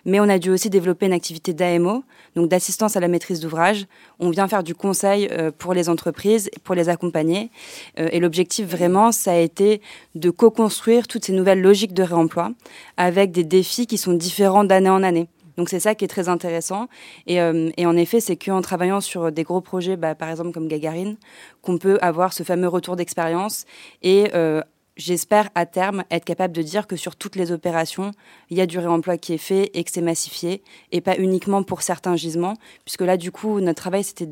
Mais 0.05 0.21
on 0.21 0.29
a 0.29 0.39
dû 0.39 0.51
aussi 0.51 0.69
développer 0.69 1.07
une 1.07 1.13
activité 1.13 1.55
d'AMO, 1.55 2.05
donc 2.37 2.49
d'assistance 2.49 2.97
à 2.97 3.01
la 3.01 3.09
maîtrise 3.09 3.41
d'ouvrage. 3.41 3.87
On 4.19 4.31
vient 4.31 4.47
faire 4.47 4.63
du 4.63 4.75
conseil 4.75 5.29
euh, 5.31 5.51
pour 5.57 5.73
les 5.73 5.89
entreprises, 5.89 6.51
pour 6.65 6.75
les 6.75 6.89
accompagner. 6.89 7.51
Euh, 7.99 8.09
et 8.13 8.21
l'objectif 8.21 8.67
vraiment, 8.67 9.11
ça 9.11 9.33
a 9.33 9.39
été 9.39 9.81
de 10.15 10.31
co-construire 10.31 11.09
toutes 11.09 11.25
ces 11.25 11.33
nouvelles 11.33 11.63
logiques 11.63 11.95
de 11.95 12.03
réemploi 12.03 12.53
avec 12.99 13.33
des 13.33 13.45
défis 13.45 13.87
qui 13.87 13.97
sont 13.97 14.13
différents 14.13 14.65
d'année 14.65 14.91
en 14.91 15.03
année. 15.03 15.29
Donc 15.57 15.69
c'est 15.69 15.81
ça 15.81 15.95
qui 15.95 16.05
est 16.05 16.09
très 16.09 16.29
intéressant. 16.29 16.89
Et, 17.27 17.41
euh, 17.41 17.71
en 17.79 17.97
effet, 17.97 18.21
c'est 18.21 18.37
qu'en 18.37 18.63
travaillant 18.63 19.01
sur 19.01 19.33
des 19.33 19.43
gros 19.43 19.61
projets, 19.61 19.97
bah, 19.97 20.15
par 20.15 20.29
exemple 20.31 20.53
comme 20.53 20.69
Gagarine, 20.69 21.17
qu'on 21.61 21.79
peut 21.79 21.99
avoir 22.01 22.33
ce 22.33 22.43
fameux 22.43 22.69
retour 22.69 22.97
d'expérience 22.97 23.65
et 24.03 24.31
euh, 24.35 24.63
j'espère 24.97 25.49
à 25.55 25.67
terme 25.67 26.05
être 26.11 26.25
capable 26.25 26.55
de 26.55 26.63
dire 26.63 26.87
que 26.87 26.97
sur 26.97 27.17
toutes 27.17 27.37
les 27.37 27.53
opérations, 27.53 28.13
il 28.51 28.59
y 28.59 28.61
a 28.61 28.67
du 28.67 28.79
réemploi 28.79 29.17
qui 29.17 29.35
est 29.35 29.39
fait 29.39 29.71
et 29.75 29.85
que 29.85 29.91
c'est 29.91 30.03
massifié 30.03 30.63
et 30.91 31.01
pas 31.01 31.17
uniquement 31.17 31.63
pour 31.63 31.83
certains 31.83 32.17
gisements, 32.17 32.57
puisque 32.85 33.03
là, 33.03 33.17
du 33.17 33.31
coup, 33.31 33.61
notre 33.61 33.81
travail, 33.81 34.05
c'était 34.05 34.27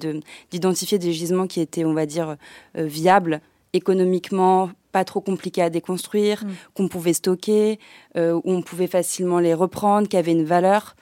d'identifier 0.50 0.98
des 0.98 1.12
gisements 1.12 1.46
qui 1.46 1.60
étaient, 1.60 1.84
on 1.84 1.94
va 1.94 2.06
dire, 2.06 2.36
euh, 2.76 2.84
viables 2.84 3.40
économiquement, 3.72 4.70
pas 4.90 5.04
trop 5.04 5.20
compliqués 5.20 5.62
à 5.62 5.70
déconstruire, 5.70 6.44
mm. 6.44 6.48
qu'on 6.74 6.88
pouvait 6.88 7.12
stocker, 7.12 7.78
euh, 8.16 8.34
où 8.34 8.52
on 8.52 8.62
pouvait 8.62 8.86
facilement 8.86 9.38
les 9.38 9.54
reprendre, 9.54 10.08
qui 10.08 10.16
avaient 10.16 10.32
une 10.32 10.44
valeur. 10.44 10.96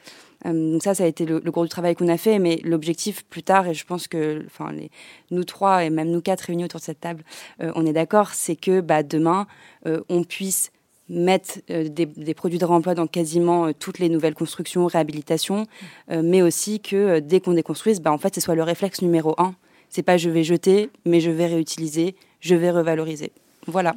Euh, 0.47 0.73
donc 0.73 0.83
ça, 0.83 0.95
ça 0.95 1.05
a 1.05 1.07
été 1.07 1.25
le, 1.27 1.41
gros 1.41 1.65
du 1.65 1.69
travail 1.69 1.95
qu'on 1.95 2.09
a 2.09 2.17
fait, 2.17 2.39
mais 2.39 2.61
l'objectif 2.65 3.25
plus 3.25 3.43
tard, 3.43 3.67
et 3.67 3.75
je 3.75 3.85
pense 3.85 4.09
que, 4.09 4.45
enfin, 4.47 4.73
les, 4.73 4.91
nous 5.31 5.45
trois 5.45 5.85
et 5.85 5.91
même 5.91 6.11
nous 6.11 6.21
quatre 6.21 6.43
réunis 6.43 6.65
autour 6.65 6.81
de 6.81 6.85
cette 6.85 7.01
table, 7.01 7.25
euh, 7.63 7.73
on 7.75 7.87
est 7.87 7.93
d'accord, 7.93 8.31
c'est 8.35 8.57
que 8.57 8.81
bah, 8.81 9.03
demain, 9.03 9.47
on 10.11 10.23
puisse 10.23 10.71
mettre 11.09 11.61
des, 11.69 12.35
produits 12.35 12.59
de 12.59 12.65
réemploi 12.67 12.95
dans 12.95 13.07
quasiment 13.07 13.73
toutes 13.73 13.99
les 14.01 14.11
nouvelles 14.11 14.35
constructions, 14.35 14.87
réhabilitations, 14.87 15.67
mais 16.11 16.43
aussi 16.43 16.81
que 16.81 17.21
dès 17.21 17.41
qu'on 17.41 17.55
déconstruise, 17.55 18.03
bah, 18.03 18.13
en 18.13 18.19
fait, 18.19 18.35
ce 18.35 18.43
soit 18.43 18.55
le 18.55 18.63
réflexe 18.63 19.01
numéro 19.01 19.35
un. 19.39 19.55
C'est 19.89 20.03
pas 20.03 20.19
je 20.19 20.29
vais 20.29 20.45
jeter, 20.45 20.91
mais 21.07 21.21
je 21.21 21.31
vais 21.31 21.47
réutiliser, 21.47 22.17
je 22.41 22.55
vais 22.55 22.71
revaloriser. 22.71 23.33
Voilà. 23.69 23.95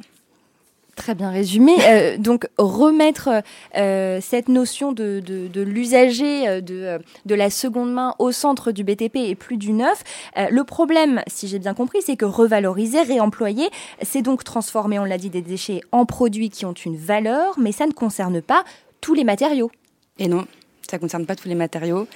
Très 0.94 1.14
bien 1.14 1.30
résumé. 1.30 1.72
Euh, 1.86 2.18
donc 2.18 2.46
remettre 2.58 3.42
euh, 3.76 4.18
cette 4.20 4.48
notion 4.48 4.92
de, 4.92 5.20
de, 5.20 5.62
l'usager, 5.62 6.46
euh, 6.46 6.60
de, 6.60 7.02
de 7.24 7.34
la 7.34 7.48
seconde 7.48 7.92
main 7.92 8.14
au 8.18 8.30
centre 8.30 8.72
du 8.72 8.84
BTP 8.84 9.16
et 9.16 9.34
plus 9.34 9.56
du 9.56 9.72
neuf. 9.72 10.04
le 10.36 10.62
problème, 10.64 11.22
si 11.26 11.48
j'ai 11.48 11.58
bien 11.58 11.72
compris, 11.72 12.02
c'est 12.02 12.16
que 12.16 12.26
revaloriser, 12.26 13.00
réemployer, 13.00 13.70
c'est 14.02 14.20
donc 14.20 14.44
transformer, 14.44 14.98
on 14.98 15.04
l'a 15.04 15.16
dit, 15.16 15.30
des 15.30 15.40
déchets 15.40 15.80
en 15.92 16.04
produits 16.04 16.50
qui 16.50 16.66
ont 16.66 16.74
une 16.74 16.96
valeur, 16.96 17.58
mais 17.58 17.72
ça 17.72 17.86
ne 17.86 17.92
concerne 17.92 18.42
pas 18.42 18.62
tous 19.00 19.14
les 19.14 19.24
matériaux. 19.24 19.70
Et 20.18 20.28
non, 20.28 20.46
ça 20.90 20.98
ne 20.98 21.00
concerne 21.00 21.24
pas 21.24 21.36
tous 21.36 21.48
les 21.48 21.54
matériaux. 21.54 22.06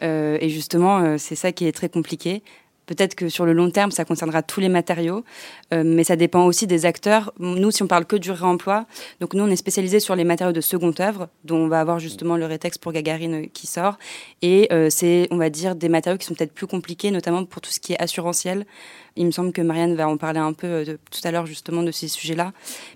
et 0.00 0.48
justement, 0.48 1.18
c'est 1.18 1.36
ça 1.36 1.52
qui 1.52 1.66
est 1.66 1.72
très 1.72 1.90
compliqué. 1.90 2.42
Peut-être 2.86 3.14
que 3.14 3.28
sur 3.28 3.46
le 3.46 3.52
long 3.52 3.70
terme, 3.70 3.90
ça 3.90 4.04
concernera 4.04 4.42
tous 4.42 4.60
les 4.60 4.68
matériaux, 4.68 5.24
euh, 5.72 5.82
mais 5.84 6.04
ça 6.04 6.16
dépend 6.16 6.44
aussi 6.44 6.66
des 6.66 6.84
acteurs. 6.84 7.32
Nous, 7.38 7.70
si 7.70 7.82
on 7.82 7.86
parle 7.86 8.06
que 8.06 8.16
du 8.16 8.30
réemploi, 8.30 8.86
donc 9.20 9.34
nous, 9.34 9.44
on 9.44 9.48
est 9.48 9.56
spécialisé 9.56 10.00
sur 10.00 10.16
les 10.16 10.24
matériaux 10.24 10.52
de 10.52 10.60
seconde 10.60 11.00
œuvre, 11.00 11.28
dont 11.44 11.58
on 11.58 11.68
va 11.68 11.80
avoir 11.80 12.00
justement 12.00 12.36
le 12.36 12.46
rétex 12.46 12.78
pour 12.78 12.92
Gagarine 12.92 13.44
euh, 13.44 13.46
qui 13.52 13.66
sort. 13.66 13.98
Et 14.42 14.68
euh, 14.72 14.90
c'est, 14.90 15.28
on 15.30 15.36
va 15.36 15.48
dire, 15.48 15.76
des 15.76 15.88
matériaux 15.88 16.18
qui 16.18 16.26
sont 16.26 16.34
peut-être 16.34 16.52
plus 16.52 16.66
compliqués, 16.66 17.10
notamment 17.10 17.44
pour 17.44 17.62
tout 17.62 17.70
ce 17.70 17.78
qui 17.78 17.92
est 17.92 18.02
assurantiel. 18.02 18.66
Il 19.14 19.26
me 19.26 19.30
semble 19.30 19.52
que 19.52 19.62
Marianne 19.62 19.94
va 19.94 20.08
en 20.08 20.16
parler 20.16 20.40
un 20.40 20.52
peu 20.52 20.84
tout 21.10 21.20
à 21.24 21.30
l'heure 21.30 21.46
justement 21.46 21.82
de 21.82 21.90
ces 21.92 22.08
sujets-là. 22.08 22.52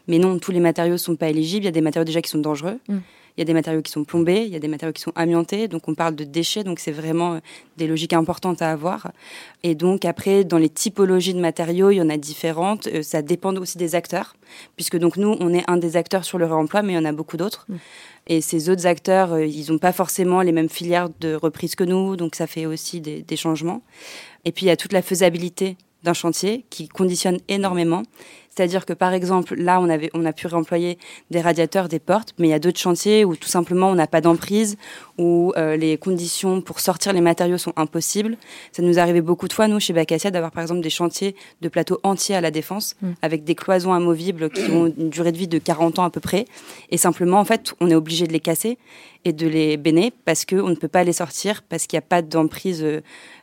Mais 0.08 0.18
non, 0.18 0.38
tous 0.38 0.50
les 0.50 0.60
matériaux 0.60 0.96
sont 0.96 1.14
pas 1.14 1.28
éligibles. 1.28 1.64
Il 1.64 1.66
y 1.66 1.68
a 1.68 1.72
des 1.72 1.80
matériaux 1.80 2.06
déjà 2.06 2.22
qui 2.22 2.30
sont 2.30 2.38
dangereux. 2.38 2.78
Mm. 2.88 2.98
Il 3.36 3.40
y 3.40 3.42
a 3.42 3.44
des 3.44 3.52
matériaux 3.52 3.82
qui 3.82 3.92
sont 3.92 4.04
plombés, 4.04 4.44
il 4.44 4.52
y 4.52 4.56
a 4.56 4.58
des 4.58 4.68
matériaux 4.68 4.92
qui 4.92 5.02
sont 5.02 5.12
amiantés, 5.14 5.68
donc 5.68 5.88
on 5.88 5.94
parle 5.94 6.14
de 6.14 6.24
déchets, 6.24 6.64
donc 6.64 6.78
c'est 6.78 6.92
vraiment 6.92 7.34
euh, 7.34 7.38
des 7.76 7.86
logiques 7.86 8.14
importantes 8.14 8.62
à 8.62 8.72
avoir. 8.72 9.12
Et 9.62 9.74
donc 9.74 10.04
après, 10.04 10.44
dans 10.44 10.58
les 10.58 10.70
typologies 10.70 11.34
de 11.34 11.40
matériaux, 11.40 11.90
il 11.90 11.96
y 11.96 12.02
en 12.02 12.08
a 12.08 12.16
différentes. 12.16 12.86
Euh, 12.86 13.02
ça 13.02 13.20
dépend 13.22 13.54
aussi 13.56 13.76
des 13.76 13.94
acteurs, 13.94 14.36
puisque 14.76 14.96
donc 14.96 15.16
nous, 15.16 15.36
on 15.40 15.52
est 15.52 15.64
un 15.68 15.76
des 15.76 15.96
acteurs 15.96 16.24
sur 16.24 16.38
le 16.38 16.46
réemploi, 16.46 16.82
mais 16.82 16.94
il 16.94 16.96
y 16.96 16.98
en 16.98 17.04
a 17.04 17.12
beaucoup 17.12 17.36
d'autres. 17.36 17.66
Mm. 17.68 17.76
Et 18.28 18.40
ces 18.40 18.70
autres 18.70 18.86
acteurs, 18.86 19.34
euh, 19.34 19.44
ils 19.44 19.70
n'ont 19.70 19.78
pas 19.78 19.92
forcément 19.92 20.40
les 20.40 20.52
mêmes 20.52 20.70
filières 20.70 21.10
de 21.20 21.34
reprise 21.34 21.74
que 21.74 21.84
nous, 21.84 22.16
donc 22.16 22.34
ça 22.36 22.46
fait 22.46 22.66
aussi 22.66 23.00
des, 23.00 23.22
des 23.22 23.36
changements. 23.36 23.82
Et 24.44 24.52
puis 24.52 24.66
il 24.66 24.68
y 24.68 24.72
a 24.72 24.76
toute 24.76 24.92
la 24.92 25.02
faisabilité 25.02 25.76
d'un 26.02 26.14
chantier 26.14 26.64
qui 26.70 26.88
conditionne 26.88 27.38
énormément. 27.48 28.02
C'est-à-dire 28.56 28.86
que 28.86 28.94
par 28.94 29.12
exemple, 29.12 29.54
là, 29.54 29.80
on, 29.80 29.88
avait, 29.88 30.10
on 30.14 30.24
a 30.24 30.32
pu 30.32 30.46
réemployer 30.46 30.98
des 31.30 31.42
radiateurs, 31.42 31.88
des 31.88 31.98
portes, 31.98 32.32
mais 32.38 32.48
il 32.48 32.50
y 32.50 32.54
a 32.54 32.58
d'autres 32.58 32.78
chantiers 32.78 33.24
où 33.24 33.36
tout 33.36 33.48
simplement 33.48 33.90
on 33.90 33.94
n'a 33.94 34.06
pas 34.06 34.22
d'emprise, 34.22 34.78
où 35.18 35.52
euh, 35.56 35.76
les 35.76 35.96
conditions 35.96 36.60
pour 36.60 36.80
sortir 36.80 37.12
les 37.12 37.20
matériaux 37.20 37.58
sont 37.58 37.72
impossibles. 37.76 38.36
Ça 38.72 38.82
nous 38.82 38.98
arrivait 38.98 39.20
beaucoup 39.20 39.48
de 39.48 39.52
fois, 39.52 39.68
nous, 39.68 39.80
chez 39.80 39.92
Bacassia, 39.92 40.30
d'avoir 40.30 40.52
par 40.52 40.62
exemple 40.62 40.80
des 40.80 40.90
chantiers 40.90 41.34
de 41.60 41.68
plateaux 41.68 42.00
entiers 42.02 42.36
à 42.36 42.40
la 42.40 42.50
défense, 42.50 42.96
mm. 43.00 43.12
avec 43.22 43.44
des 43.44 43.54
cloisons 43.54 43.92
amovibles 43.92 44.50
qui 44.50 44.70
ont 44.70 44.86
une 44.86 45.10
durée 45.10 45.32
de 45.32 45.38
vie 45.38 45.48
de 45.48 45.58
40 45.58 45.98
ans 45.98 46.04
à 46.04 46.10
peu 46.10 46.20
près. 46.20 46.44
Et 46.90 46.96
simplement, 46.96 47.38
en 47.38 47.44
fait, 47.44 47.74
on 47.80 47.90
est 47.90 47.94
obligé 47.94 48.26
de 48.26 48.32
les 48.32 48.40
casser 48.40 48.78
et 49.24 49.32
de 49.32 49.46
les 49.46 49.76
béner 49.76 50.12
parce 50.24 50.44
qu'on 50.44 50.68
ne 50.68 50.74
peut 50.74 50.88
pas 50.88 51.04
les 51.04 51.12
sortir, 51.12 51.62
parce 51.62 51.86
qu'il 51.86 51.96
n'y 51.96 52.04
a 52.04 52.08
pas 52.08 52.22
d'emprise. 52.22 52.82
Euh, 52.82 53.00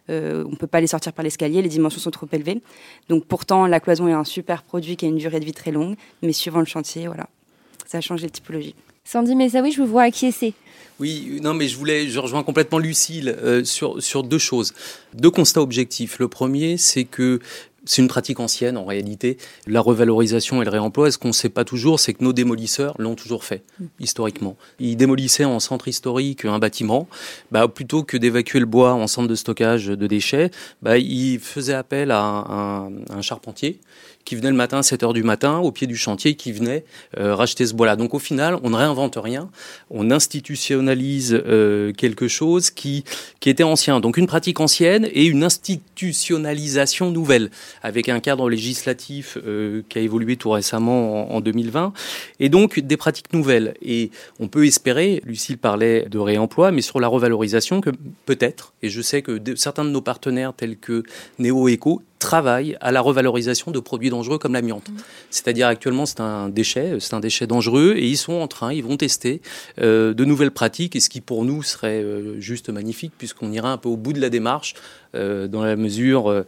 euh, 0.10 0.44
on 0.46 0.52
ne 0.52 0.56
peut 0.56 0.68
pas 0.68 0.82
les 0.82 0.88
sortir 0.88 1.14
par 1.14 1.24
l'escalier, 1.24 1.62
les 1.62 1.70
dimensions 1.70 2.00
sont 2.00 2.12
trop 2.12 2.28
élevées. 2.32 2.62
Donc 3.10 3.26
pourtant, 3.26 3.68
la 3.68 3.80
cloison 3.80 4.08
est 4.08 4.14
un 4.14 4.24
super 4.24 4.64
produit 4.64 4.98
qui 4.98 5.06
a 5.06 5.08
une 5.08 5.18
durée 5.18 5.40
de 5.40 5.46
vie 5.46 5.54
très 5.54 5.72
longue, 5.72 5.96
mais 6.22 6.34
suivant 6.34 6.60
le 6.60 6.66
chantier, 6.66 7.08
voilà, 7.08 7.28
ça 7.86 8.00
a 8.00 8.02
changé 8.02 8.28
de 8.28 8.32
typologie. 8.32 8.76
Sandy 9.06 9.34
oui, 9.34 9.72
je 9.72 9.82
vous 9.82 9.88
vois 9.88 10.04
acquiescer. 10.04 10.54
Oui, 11.00 11.40
non, 11.42 11.54
mais 11.54 11.68
je 11.68 11.78
voulais, 11.78 12.08
je 12.08 12.20
rejoins 12.20 12.44
complètement 12.44 12.80
Lucille 12.80 13.36
euh, 13.44 13.64
sur, 13.64 14.02
sur 14.02 14.24
deux 14.24 14.38
choses. 14.38 14.74
Deux 15.14 15.32
constats 15.32 15.62
objectifs. 15.62 16.20
Le 16.20 16.28
premier, 16.28 16.78
c'est 16.78 17.04
que 17.04 17.40
c'est 17.86 18.02
une 18.02 18.08
pratique 18.08 18.40
ancienne 18.40 18.78
en 18.78 18.86
réalité. 18.86 19.38
La 19.68 19.82
revalorisation 19.82 20.62
et 20.62 20.66
le 20.66 20.72
réemploi, 20.72 21.12
ce 21.12 21.18
qu'on 21.18 21.30
ne 21.30 21.34
sait 21.34 21.50
pas 21.50 21.66
toujours, 21.66 22.00
c'est 22.00 22.14
que 22.14 22.24
nos 22.24 22.32
démolisseurs 22.32 22.96
l'ont 22.98 23.16
toujours 23.16 23.44
fait, 23.44 23.64
historiquement. 24.00 24.56
Ils 24.80 24.96
démolissaient 24.96 25.46
en 25.46 25.60
centre 25.60 25.88
historique 25.88 26.46
un 26.46 26.60
bâtiment, 26.60 27.08
bah, 27.52 27.68
plutôt 27.68 28.04
que 28.04 28.16
d'évacuer 28.16 28.60
le 28.60 28.66
bois 28.66 28.94
en 28.94 29.08
centre 29.08 29.28
de 29.28 29.36
stockage 29.36 29.88
de 29.88 30.08
déchets, 30.08 30.50
bah, 30.82 30.98
ils 30.98 31.40
faisaient 31.40 31.74
appel 31.74 32.12
à 32.12 32.22
un, 32.22 32.92
un 33.10 33.22
charpentier 33.22 33.80
qui 34.26 34.36
venait 34.36 34.50
le 34.50 34.56
matin 34.56 34.80
à 34.80 34.84
7 34.84 35.04
heures 35.04 35.14
du 35.14 35.24
matin 35.24 35.60
au 35.60 35.72
pied 35.72 35.88
du 35.88 35.98
chantier 35.98 36.36
qui 36.36 36.52
venait 36.52 36.86
euh, 37.18 37.36
racheter 37.36 37.66
ce 37.66 37.74
bois-là. 37.74 37.96
Donc 37.96 38.14
au 38.14 38.20
final, 38.20 38.58
on 38.64 38.70
ne 38.70 38.76
réinvente 38.76 39.18
rien, 39.22 39.50
on 39.90 40.12
institutionnalise 40.12 41.34
euh, 41.46 41.92
quelque 41.94 42.28
chose 42.28 42.72
qui, 42.72 43.04
qui 43.40 43.50
était 43.50 43.64
ancien. 43.64 44.00
Donc 44.00 44.18
une 44.18 44.28
pratique 44.28 44.60
ancienne 44.60 45.08
et 45.12 45.26
une 45.26 45.44
institutionnalisation 45.44 47.12
nouvelle 47.12 47.50
avec 47.82 48.10
un 48.10 48.20
cadre 48.20 48.50
législatif 48.50 49.38
euh, 49.46 49.82
qui 49.90 50.00
a 50.00 50.02
évolué 50.02 50.38
tout 50.38 50.52
récemment 50.52 51.32
en, 51.32 51.36
en, 51.38 51.42
2020 51.42 51.94
et 52.40 52.50
donc 52.50 52.80
des 52.80 52.98
pratiques 52.98 53.34
nouvelles. 53.34 53.76
Et 53.82 54.12
on 54.40 54.48
peut 54.48 54.66
espérer, 54.66 55.22
Lucille 55.26 55.58
parlait 55.58 56.08
de 56.10 56.20
réemploi, 56.20 56.72
mais 56.72 56.82
sur 56.82 57.00
la 57.00 57.08
revalorisation 57.08 57.82
que 57.82 57.90
peut-être, 58.26 58.74
et 58.82 58.90
je 58.90 59.02
sais 59.02 59.22
que 59.22 59.42
certains 59.56 59.86
de 59.86 59.90
nos 59.90 60.02
partenaires 60.02 60.54
tels 60.54 60.78
que 60.78 61.04
Néo 61.40 61.68
Eco 61.68 62.02
travaillent 62.24 62.78
à 62.80 62.92
la 62.92 63.02
revalorisation 63.02 63.72
de 63.72 63.80
produits 63.80 64.10
dangereux 64.10 64.38
comme 64.38 64.54
l'amiante. 64.54 64.90
Mmh. 64.90 64.96
C'est-à-dire 65.30 65.68
actuellement 65.68 66.06
c'est 66.06 66.22
un 66.22 66.48
déchet, 66.48 66.98
c'est 67.02 67.14
un 67.14 67.20
déchet 67.20 67.48
dangereux 67.48 67.96
et 67.98 68.08
ils 68.08 68.18
sont 68.18 68.34
en 68.34 68.48
train, 68.48 68.72
ils 68.72 68.84
vont 68.84 68.96
tester 68.96 69.42
euh, 69.82 70.14
de 70.14 70.24
nouvelles 70.24 70.52
pratiques 70.52 70.96
et 70.96 71.02
ce 71.02 71.10
qui 71.10 71.20
pour 71.20 71.44
nous 71.44 71.64
serait 71.64 72.02
euh, 72.02 72.40
juste 72.40 72.70
magnifique 72.70 73.12
puisqu'on 73.18 73.52
ira 73.52 73.72
un 73.72 73.78
peu 73.78 73.90
au 73.90 73.98
bout 73.98 74.14
de 74.14 74.22
la 74.22 74.30
démarche 74.30 74.74
euh, 75.16 75.50
dans 75.50 75.64
la 75.64 75.76
mesure 75.76 76.44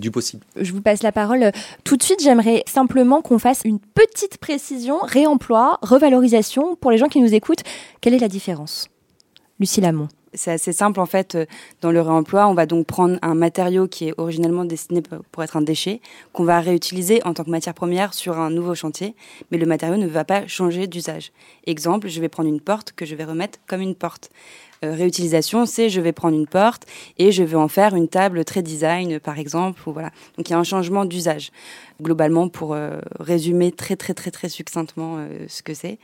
du 0.00 0.10
possible. 0.10 0.44
Je 0.60 0.72
vous 0.72 0.82
passe 0.82 1.02
la 1.02 1.12
parole 1.12 1.50
tout 1.84 1.96
de 1.96 2.02
suite. 2.02 2.22
J'aimerais 2.22 2.62
simplement 2.66 3.22
qu'on 3.22 3.38
fasse 3.38 3.62
une 3.64 3.78
petite 3.78 4.38
précision 4.38 4.98
réemploi, 5.02 5.78
revalorisation 5.82 6.76
pour 6.76 6.90
les 6.90 6.98
gens 6.98 7.08
qui 7.08 7.20
nous 7.20 7.34
écoutent. 7.34 7.62
Quelle 8.00 8.14
est 8.14 8.18
la 8.18 8.28
différence? 8.28 8.88
Lucie 9.58 9.80
Lamont 9.80 10.08
c'est 10.34 10.52
assez 10.52 10.72
simple 10.72 11.00
en 11.00 11.06
fait. 11.06 11.34
Euh, 11.34 11.46
dans 11.80 11.90
le 11.90 12.00
réemploi, 12.00 12.46
on 12.48 12.54
va 12.54 12.66
donc 12.66 12.86
prendre 12.86 13.18
un 13.22 13.34
matériau 13.34 13.86
qui 13.86 14.08
est 14.08 14.14
originellement 14.16 14.64
destiné 14.64 15.02
pour 15.30 15.42
être 15.42 15.56
un 15.56 15.62
déchet, 15.62 16.00
qu'on 16.32 16.44
va 16.44 16.60
réutiliser 16.60 17.22
en 17.24 17.34
tant 17.34 17.44
que 17.44 17.50
matière 17.50 17.74
première 17.74 18.14
sur 18.14 18.38
un 18.38 18.50
nouveau 18.50 18.74
chantier, 18.74 19.14
mais 19.50 19.58
le 19.58 19.66
matériau 19.66 19.96
ne 19.96 20.06
va 20.06 20.24
pas 20.24 20.46
changer 20.46 20.86
d'usage. 20.86 21.32
Exemple, 21.66 22.08
je 22.08 22.20
vais 22.20 22.28
prendre 22.28 22.48
une 22.48 22.60
porte 22.60 22.92
que 22.92 23.04
je 23.04 23.14
vais 23.14 23.24
remettre 23.24 23.58
comme 23.66 23.80
une 23.80 23.94
porte. 23.94 24.30
Euh, 24.84 24.94
réutilisation, 24.94 25.64
c'est 25.64 25.88
je 25.88 26.00
vais 26.00 26.12
prendre 26.12 26.36
une 26.36 26.46
porte 26.46 26.86
et 27.18 27.30
je 27.30 27.44
vais 27.44 27.56
en 27.56 27.68
faire 27.68 27.94
une 27.94 28.08
table 28.08 28.44
très 28.44 28.62
design, 28.62 29.20
par 29.20 29.38
exemple. 29.38 29.80
Ou 29.86 29.92
voilà. 29.92 30.10
Donc 30.36 30.48
il 30.48 30.52
y 30.52 30.54
a 30.54 30.58
un 30.58 30.64
changement 30.64 31.04
d'usage 31.04 31.50
globalement 32.00 32.48
pour 32.48 32.74
euh, 32.74 32.98
résumer 33.20 33.70
très 33.70 33.94
très 33.94 34.12
très 34.12 34.32
très 34.32 34.48
succinctement 34.48 35.16
euh, 35.18 35.44
ce 35.48 35.62
que 35.62 35.74
c'est. 35.74 35.98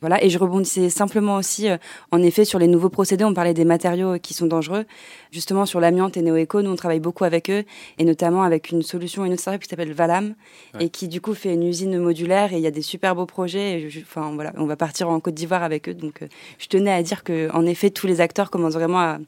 Voilà, 0.00 0.22
et 0.24 0.30
je 0.30 0.38
rebondissais 0.38 0.88
simplement 0.88 1.36
aussi, 1.36 1.68
en 2.10 2.22
effet, 2.22 2.46
sur 2.46 2.58
les 2.58 2.68
nouveaux 2.68 2.88
procédés. 2.88 3.22
On 3.24 3.34
parlait 3.34 3.52
des 3.52 3.66
matériaux 3.66 4.18
qui 4.18 4.32
sont 4.32 4.46
dangereux. 4.46 4.86
Justement, 5.30 5.66
sur 5.66 5.78
l'amiante 5.78 6.16
et 6.16 6.22
NeoEco, 6.22 6.62
nous, 6.62 6.70
on 6.70 6.76
travaille 6.76 7.00
beaucoup 7.00 7.24
avec 7.24 7.50
eux, 7.50 7.64
et 7.98 8.04
notamment 8.04 8.42
avec 8.42 8.70
une 8.70 8.80
solution, 8.80 9.26
une 9.26 9.34
autre 9.34 9.42
startup 9.42 9.62
qui 9.62 9.68
s'appelle 9.68 9.92
Valam, 9.92 10.36
et 10.78 10.88
qui, 10.88 11.06
du 11.06 11.20
coup, 11.20 11.34
fait 11.34 11.52
une 11.52 11.64
usine 11.64 11.98
modulaire, 11.98 12.54
et 12.54 12.56
il 12.56 12.62
y 12.62 12.66
a 12.66 12.70
des 12.70 12.80
super 12.80 13.14
beaux 13.14 13.26
projets. 13.26 13.86
enfin, 14.00 14.32
voilà, 14.34 14.54
on 14.56 14.64
va 14.64 14.76
partir 14.76 15.10
en 15.10 15.20
Côte 15.20 15.34
d'Ivoire 15.34 15.62
avec 15.62 15.86
eux. 15.86 15.94
Donc, 15.94 16.20
je 16.58 16.66
tenais 16.68 16.92
à 16.92 17.02
dire 17.02 17.22
que, 17.22 17.50
en 17.52 17.66
effet, 17.66 17.90
tous 17.90 18.06
les 18.06 18.19
acteurs 18.20 18.50
commencent 18.50 18.74
vraiment 18.74 19.00
à, 19.00 19.18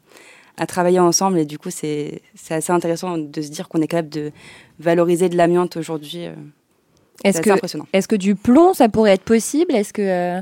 à 0.56 0.66
travailler 0.66 1.00
ensemble. 1.00 1.38
Et 1.38 1.44
du 1.44 1.58
coup, 1.58 1.70
c'est 1.70 2.22
assez 2.50 2.72
intéressant 2.72 3.18
de 3.18 3.42
se 3.42 3.48
dire 3.48 3.68
qu'on 3.68 3.80
est 3.80 3.88
capable 3.88 4.10
de 4.10 4.32
valoriser 4.78 5.28
de 5.28 5.36
l'amiante 5.36 5.76
aujourd'hui. 5.76 6.26
Euh, 6.26 6.34
est-ce 7.24 7.40
que, 7.40 7.50
est 7.92 8.06
que 8.06 8.16
du 8.16 8.34
plomb, 8.34 8.74
ça 8.74 8.88
pourrait 8.88 9.12
être 9.12 9.22
possible? 9.22 9.74
Est-ce 9.74 9.92
que 9.92 10.02
euh, 10.02 10.40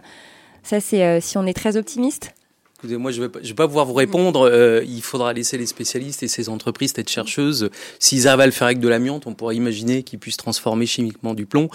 ça, 0.62 0.80
c'est 0.80 1.04
euh, 1.04 1.21
si 1.21 1.37
on 1.37 1.47
est 1.47 1.52
très 1.52 1.76
optimiste? 1.76 2.33
Écoutez, 2.78 2.97
moi, 2.97 3.11
je 3.11 3.21
ne 3.21 3.26
vais, 3.26 3.54
pas 3.54 3.66
pouvoir 3.66 3.85
vous 3.85 3.92
répondre. 3.92 4.50
il 4.87 5.02
faudra 5.02 5.35
laisser 5.35 5.59
les 5.59 5.66
spécialistes 5.66 6.23
et 6.23 6.28
ces 6.28 6.49
entreprises, 6.49 6.95
têtes 6.95 7.11
chercheuses, 7.11 7.69
s'ils 7.99 8.26
arrivent 8.26 8.40
à 8.40 8.47
le 8.47 8.52
faire 8.52 8.69
avec 8.69 8.80
de 8.80 8.88
l'amiante, 8.88 9.26
on 9.26 9.35
pourrait 9.35 9.54
imaginer 9.54 10.02
qu'ils 10.02 10.19
puissent 10.19 10.38
transformer 10.38 10.87
chimiquement 10.87 11.35
du 11.35 11.45
plomb. 11.45 11.69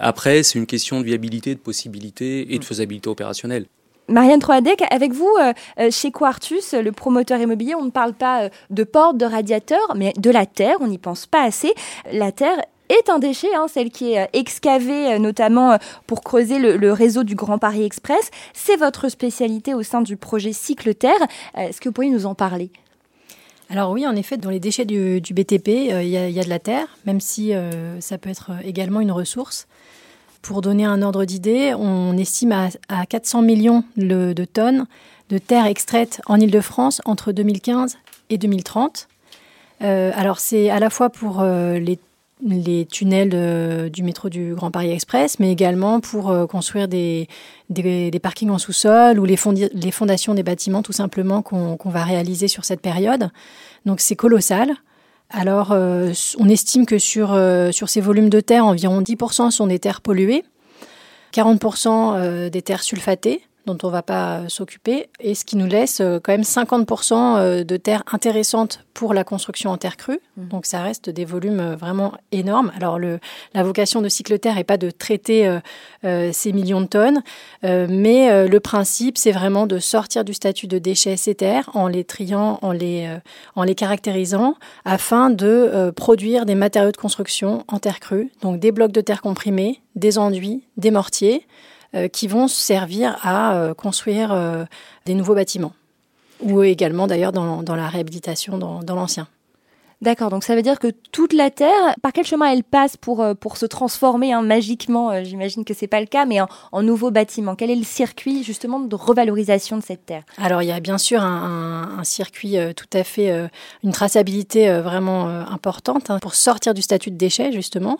après, 0.00 0.42
c'est 0.42 0.58
une 0.58 0.66
question 0.66 1.00
de 1.00 1.06
viabilité, 1.06 1.54
de 1.54 1.60
possibilité 1.60 2.52
et 2.52 2.58
de 2.58 2.64
faisabilité 2.64 3.08
opérationnelle. 3.08 3.64
Marianne 4.10 4.40
Troadec, 4.40 4.82
avec 4.90 5.12
vous, 5.12 5.32
euh, 5.40 5.52
euh, 5.78 5.90
chez 5.92 6.10
Quartus, 6.10 6.74
le 6.74 6.90
promoteur 6.90 7.38
immobilier, 7.38 7.76
on 7.76 7.84
ne 7.84 7.90
parle 7.90 8.12
pas 8.12 8.42
euh, 8.42 8.48
de 8.68 8.82
portes, 8.82 9.16
de 9.16 9.24
radiateurs, 9.24 9.94
mais 9.94 10.12
de 10.16 10.30
la 10.30 10.46
terre, 10.46 10.78
on 10.80 10.88
n'y 10.88 10.98
pense 10.98 11.26
pas 11.26 11.44
assez. 11.44 11.72
La 12.12 12.32
terre 12.32 12.60
est 12.88 13.08
un 13.08 13.20
déchet, 13.20 13.54
hein, 13.54 13.66
celle 13.68 13.90
qui 13.90 14.14
est 14.14 14.28
excavée 14.32 15.16
notamment 15.20 15.78
pour 16.08 16.22
creuser 16.22 16.58
le, 16.58 16.92
réseau 16.92 17.22
du 17.22 17.36
Grand 17.36 17.58
Paris 17.58 17.84
Express. 17.84 18.32
C'est 18.52 18.74
votre 18.74 19.08
spécialité 19.08 19.74
au 19.74 19.84
sein 19.84 20.02
du 20.02 20.16
projet 20.16 20.52
Cycle 20.52 20.92
Terre. 20.96 21.20
Est-ce 21.56 21.80
que 21.80 21.88
vous 21.88 21.92
pourriez 21.92 22.10
nous 22.10 22.26
en 22.26 22.34
parler? 22.34 22.72
Alors 23.68 23.92
oui, 23.92 24.08
en 24.08 24.16
effet, 24.16 24.38
dans 24.38 24.50
les 24.50 24.58
déchets 24.58 24.86
du, 24.86 25.20
BTP, 25.20 25.68
il 25.68 26.08
y, 26.08 26.40
a 26.40 26.44
de 26.44 26.48
la 26.48 26.58
terre, 26.58 26.88
même 27.06 27.20
si 27.20 27.52
ça 28.00 28.18
peut 28.18 28.30
être 28.30 28.50
également 28.64 29.00
une 29.00 29.12
ressource. 29.12 29.68
Pour 30.42 30.62
donner 30.62 30.84
un 30.84 31.02
ordre 31.02 31.24
d'idée, 31.24 31.74
on 31.74 32.16
estime 32.16 32.52
à, 32.88 33.06
400 33.06 33.42
millions 33.42 33.84
de 33.96 34.44
tonnes 34.44 34.86
de 35.30 35.38
terre 35.38 35.66
extraite 35.66 36.20
en 36.26 36.38
Ile-de-France 36.38 37.00
entre 37.04 37.32
2015 37.32 37.96
et 38.30 38.38
2030. 38.38 39.08
Euh, 39.82 40.10
alors 40.14 40.40
c'est 40.40 40.68
à 40.68 40.78
la 40.78 40.90
fois 40.90 41.08
pour 41.08 41.40
euh, 41.40 41.78
les 41.78 42.86
tunnels 42.86 43.90
du 43.90 44.02
métro 44.02 44.28
du 44.28 44.54
Grand 44.54 44.70
Paris 44.70 44.90
Express, 44.90 45.38
mais 45.38 45.52
également 45.52 46.00
pour 46.00 46.34
construire 46.48 46.88
des, 46.88 47.28
parkings 48.22 48.50
en 48.50 48.58
sous-sol 48.58 49.18
ou 49.18 49.24
les, 49.24 49.36
fondations 49.36 50.34
des 50.34 50.42
bâtiments 50.42 50.82
tout 50.82 50.92
simplement 50.92 51.42
qu'on 51.42 51.76
va 51.90 52.02
réaliser 52.02 52.48
sur 52.48 52.64
cette 52.64 52.80
période. 52.80 53.30
Donc 53.84 54.00
c'est 54.00 54.16
colossal. 54.16 54.72
Alors, 55.30 55.70
on 55.70 56.48
estime 56.48 56.86
que 56.86 56.98
sur, 56.98 57.38
sur 57.72 57.88
ces 57.88 58.00
volumes 58.00 58.30
de 58.30 58.40
terre, 58.40 58.66
environ 58.66 59.00
10% 59.00 59.50
sont 59.50 59.66
des 59.68 59.78
terres 59.78 60.00
polluées, 60.00 60.44
40% 61.32 62.50
des 62.50 62.62
terres 62.62 62.82
sulfatées, 62.82 63.42
dont 63.72 63.86
on 63.86 63.88
ne 63.88 63.92
va 63.92 64.02
pas 64.02 64.38
euh, 64.38 64.48
s'occuper, 64.48 65.08
et 65.20 65.34
ce 65.34 65.44
qui 65.44 65.56
nous 65.56 65.66
laisse 65.66 66.00
euh, 66.00 66.18
quand 66.22 66.32
même 66.32 66.42
50% 66.42 67.14
euh, 67.14 67.64
de 67.64 67.76
terres 67.76 68.02
intéressantes 68.10 68.84
pour 68.94 69.14
la 69.14 69.24
construction 69.24 69.70
en 69.70 69.76
terre 69.76 69.96
crue. 69.96 70.20
Mmh. 70.36 70.48
Donc 70.48 70.66
ça 70.66 70.82
reste 70.82 71.08
des 71.08 71.24
volumes 71.24 71.74
vraiment 71.74 72.12
énormes. 72.32 72.72
Alors 72.76 72.98
le, 72.98 73.18
la 73.54 73.62
vocation 73.62 74.02
de 74.02 74.08
cycle 74.08 74.38
terre 74.38 74.56
n'est 74.56 74.64
pas 74.64 74.76
de 74.76 74.90
traiter 74.90 75.58
ces 76.02 76.52
millions 76.52 76.82
de 76.82 76.86
tonnes, 76.86 77.22
mais 77.62 78.46
le 78.46 78.60
principe 78.60 79.16
c'est 79.16 79.32
vraiment 79.32 79.66
de 79.66 79.78
sortir 79.78 80.24
du 80.24 80.34
statut 80.34 80.66
de 80.66 80.78
déchets 80.78 81.16
ces 81.16 81.34
terres 81.34 81.70
en 81.72 81.88
les 81.88 82.04
triant, 82.04 82.58
en 82.60 82.72
les, 82.72 83.08
en 83.56 83.62
les 83.62 83.74
caractérisant, 83.74 84.56
afin 84.84 85.30
de 85.30 85.90
produire 85.96 86.44
des 86.44 86.54
matériaux 86.54 86.92
de 86.92 86.96
construction 86.98 87.64
en 87.68 87.78
terre 87.78 88.00
crue, 88.00 88.30
donc 88.42 88.60
des 88.60 88.72
blocs 88.72 88.92
de 88.92 89.00
terre 89.00 89.22
comprimés, 89.22 89.80
des 89.94 90.18
enduits, 90.18 90.64
des 90.76 90.90
mortiers. 90.90 91.46
Euh, 91.96 92.06
qui 92.06 92.28
vont 92.28 92.46
servir 92.46 93.18
à 93.22 93.56
euh, 93.56 93.74
construire 93.74 94.32
euh, 94.32 94.62
des 95.06 95.14
nouveaux 95.14 95.34
bâtiments, 95.34 95.72
ou 96.40 96.62
également 96.62 97.08
d'ailleurs 97.08 97.32
dans, 97.32 97.64
la 97.66 97.88
réhabilitation 97.88 98.58
dans 98.58 98.94
l'ancien. 98.94 99.26
D'accord, 100.00 100.30
donc 100.30 100.44
ça 100.44 100.54
veut 100.54 100.62
dire 100.62 100.78
que 100.78 100.86
toute 101.10 101.32
la 101.32 101.50
Terre, 101.50 101.96
par 102.00 102.12
quel 102.12 102.24
chemin 102.24 102.46
elle 102.46 102.62
passe 102.62 102.96
pour, 102.96 103.26
pour 103.40 103.56
se 103.56 103.66
transformer 103.66 104.32
hein, 104.32 104.40
magiquement 104.40 105.22
J'imagine 105.24 105.64
que 105.64 105.74
c'est 105.74 105.88
pas 105.88 106.00
le 106.00 106.06
cas, 106.06 106.26
mais 106.26 106.40
en, 106.40 106.46
en 106.70 106.82
nouveau 106.82 107.10
bâtiment? 107.10 107.56
Quel 107.56 107.70
est 107.70 107.76
le 107.76 107.84
circuit 107.84 108.44
justement 108.44 108.78
de 108.78 108.94
revalorisation 108.94 109.76
de 109.76 109.82
cette 109.82 110.06
Terre? 110.06 110.22
Alors 110.38 110.62
il 110.62 110.68
y 110.68 110.72
a 110.72 110.80
bien 110.80 110.96
sûr 110.96 111.22
un, 111.22 111.98
un, 111.98 112.04
circuit 112.04 112.56
euh, 112.56 112.72
tout 112.72 112.88
à 112.94 113.02
fait, 113.02 113.50
une 113.82 113.92
traçabilité 113.92 114.72
vraiment 114.80 115.26
importante 115.26 116.08
hein, 116.08 116.18
pour 116.22 116.36
sortir 116.36 116.72
du 116.72 116.82
statut 116.82 117.10
de 117.10 117.16
déchet 117.16 117.50
justement. 117.52 117.98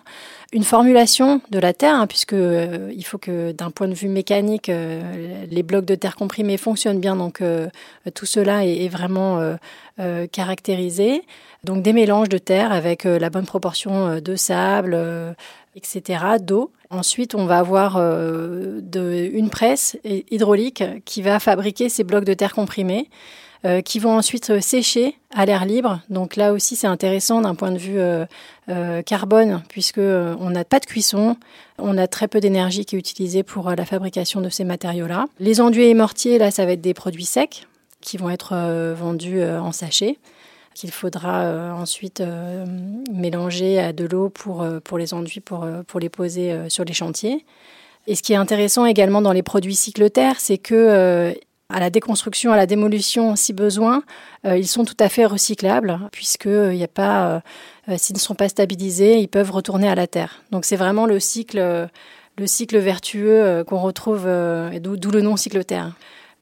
Une 0.53 0.65
formulation 0.65 1.41
de 1.51 1.59
la 1.61 1.73
Terre, 1.73 1.95
hein, 1.95 2.07
puisque 2.07 2.33
il 2.35 3.05
faut 3.05 3.19
que 3.19 3.53
d'un 3.53 3.71
point 3.71 3.87
de 3.87 3.95
vue 3.95 4.09
mécanique, 4.09 4.69
les 4.69 5.63
blocs 5.63 5.85
de 5.85 5.95
terre 5.95 6.17
comprimés 6.17 6.57
fonctionnent 6.57 6.99
bien, 6.99 7.15
donc 7.15 7.41
tout 8.15 8.27
cela 8.27 8.67
est, 8.67 8.89
vraiment 8.89 9.57
caractérisé. 10.33 11.23
Donc 11.65 11.83
des 11.83 11.93
mélanges 11.93 12.29
de 12.29 12.39
terre 12.39 12.73
avec 12.73 13.05
euh, 13.05 13.19
la 13.19 13.29
bonne 13.29 13.45
proportion 13.45 14.07
euh, 14.07 14.21
de 14.21 14.35
sable, 14.35 14.93
euh, 14.95 15.33
etc., 15.77 16.25
d'eau. 16.41 16.73
Ensuite, 16.89 17.35
on 17.35 17.47
va 17.47 17.59
avoir 17.59 17.99
une 17.99 19.49
presse 19.49 19.97
hydraulique 20.03 20.83
qui 21.05 21.23
va 21.23 21.39
fabriquer 21.39 21.89
ces 21.89 22.03
blocs 22.03 22.25
de 22.25 22.35
terre 22.35 22.53
comprimés. 22.53 23.09
Qui 23.85 23.99
vont 23.99 24.17
ensuite 24.17 24.61
sécher 24.61 25.17
à 25.35 25.45
l'air 25.45 25.67
libre. 25.67 26.01
Donc 26.09 26.37
là 26.37 26.53
aussi, 26.53 26.77
c'est 26.77 26.87
intéressant 26.87 27.43
d'un 27.43 27.55
point 27.55 27.73
de 27.73 27.79
vue 27.79 28.01
carbone, 29.05 29.63
puisque 29.69 29.99
on 29.99 30.51
n'a 30.51 30.65
pas 30.65 30.81
de 30.81 30.87
cuisson, 30.87 31.37
on 31.79 31.99
a 31.99 32.07
très 32.07 32.27
peu 32.27 32.41
d'énergie 32.41 32.87
qui 32.87 32.97
est 32.97 32.99
utilisée 32.99 33.43
pour 33.43 33.71
la 33.71 33.85
fabrication 33.85 34.41
de 34.41 34.49
ces 34.49 34.65
matériaux-là. 34.65 35.27
Les 35.41 35.61
enduits 35.61 35.89
et 35.89 35.95
mortiers, 35.95 36.39
là, 36.39 36.51
ça 36.51 36.65
va 36.65 36.73
être 36.73 36.81
des 36.81 36.95
produits 36.95 37.27
secs 37.27 37.67
qui 38.01 38.17
vont 38.17 38.31
être 38.31 38.95
vendus 38.95 39.45
en 39.45 39.73
sachet 39.73 40.17
qu'il 40.75 40.91
faudra 40.91 41.43
euh, 41.43 41.73
ensuite 41.73 42.21
euh, 42.21 42.65
mélanger 43.13 43.79
à 43.79 43.93
de 43.93 44.07
l'eau 44.07 44.29
pour, 44.29 44.63
euh, 44.63 44.81
pour 44.81 44.99
les 44.99 45.13
enduits, 45.13 45.41
pour, 45.41 45.67
pour 45.87 46.01
les 46.01 46.09
poser 46.09 46.57
sur 46.69 46.85
les 46.85 46.93
chantiers. 46.93 47.45
Et 48.07 48.15
ce 48.15 48.23
qui 48.23 48.33
est 48.33 48.37
intéressant 48.37 48.87
également 48.87 49.21
dans 49.21 49.33
les 49.33 49.43
produits 49.43 49.75
cycloterres, 49.75 50.41
c'est 50.41 50.59
que 50.59 51.35
à 51.71 51.81
la 51.81 51.91
déconstruction, 51.91 52.53
à 52.53 52.57
la 52.57 52.67
démolition, 52.67 53.37
si 53.37 53.53
besoin, 53.53 54.03
ils 54.45 54.67
sont 54.67 54.85
tout 54.85 54.97
à 54.99 55.09
fait 55.09 55.25
recyclables, 55.25 55.99
puisque 56.13 56.47
il 56.47 56.77
n'y 56.77 56.85
a 56.85 56.89
pas, 56.89 57.43
s'ils 57.97 58.17
ne 58.17 58.21
sont 58.21 58.35
pas 58.35 58.49
stabilisés, 58.49 59.19
ils 59.19 59.29
peuvent 59.29 59.51
retourner 59.51 59.89
à 59.89 59.95
la 59.95 60.07
terre. 60.07 60.43
Donc 60.51 60.65
c'est 60.65 60.77
vraiment 60.77 61.07
le 61.07 61.21
cycle, 61.21 61.89
le 62.39 62.47
cycle 62.47 62.79
vertueux 62.79 63.65
qu'on 63.67 63.79
retrouve, 63.79 64.25
d'où 64.81 65.11
le 65.11 65.21
nom 65.21 65.37
cycloterre. 65.37 65.93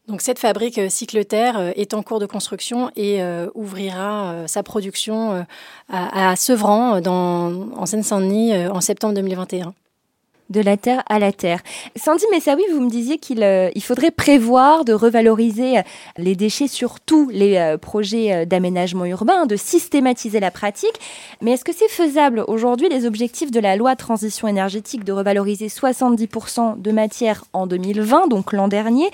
Donc 0.09 0.23
cette 0.23 0.39
fabrique 0.39 0.79
euh, 0.79 0.89
Cycleterre 0.89 1.59
euh, 1.59 1.71
est 1.77 1.93
en 1.93 2.03
cours 2.03 2.19
de 2.19 2.25
construction 2.25 2.91
et 2.97 3.23
euh, 3.23 3.49
ouvrira 3.55 4.47
sa 4.47 4.63
production 4.63 5.45
à, 5.91 6.37
Sevran, 6.37 7.01
dans, 7.01 7.71
en 7.77 7.87
Seine-Saint-Denis, 7.87 8.67
en 8.69 8.81
septembre 8.81 9.15
2021 9.15 9.75
de 10.51 10.61
la 10.61 10.77
terre 10.77 11.03
à 11.09 11.19
la 11.19 11.33
terre. 11.33 11.61
Sandy 11.97 12.25
Messaoui, 12.31 12.63
vous 12.73 12.81
me 12.81 12.91
disiez 12.91 13.19
qu'il 13.19 13.43
euh, 13.43 13.71
il 13.75 13.83
faudrait 13.83 14.11
prévoir 14.11 14.85
de 14.85 14.93
revaloriser 14.93 15.79
euh, 15.79 15.83
les 16.17 16.35
déchets 16.35 16.69
sur 16.69 17.01
tous 17.01 17.29
les 17.31 17.57
euh, 17.57 17.77
projets 17.77 18.47
d'aménagement 18.47 19.05
urbain, 19.05 19.47
de 19.47 19.57
systématiser 19.57 20.41
la 20.41 20.51
pratique. 20.51 20.99
Mais 21.41 21.53
est-ce 21.53 21.65
que 21.65 21.75
c'est 21.75 21.89
faisable 21.89 22.45
aujourd'hui 22.49 22.89
les 22.89 23.07
objectifs 23.07 23.51
de 23.51 23.61
la 23.61 23.77
loi 23.77 23.97
transition 23.97 24.49
énergétique 24.49 25.05
de 25.05 25.13
revaloriser 25.13 25.69
70% 25.69 26.81
de 26.81 26.93
matière 26.93 27.45
en 27.53 27.67
2020, 27.67 28.29
donc 28.29 28.53
l'an 28.53 28.69
dernier, 28.69 29.11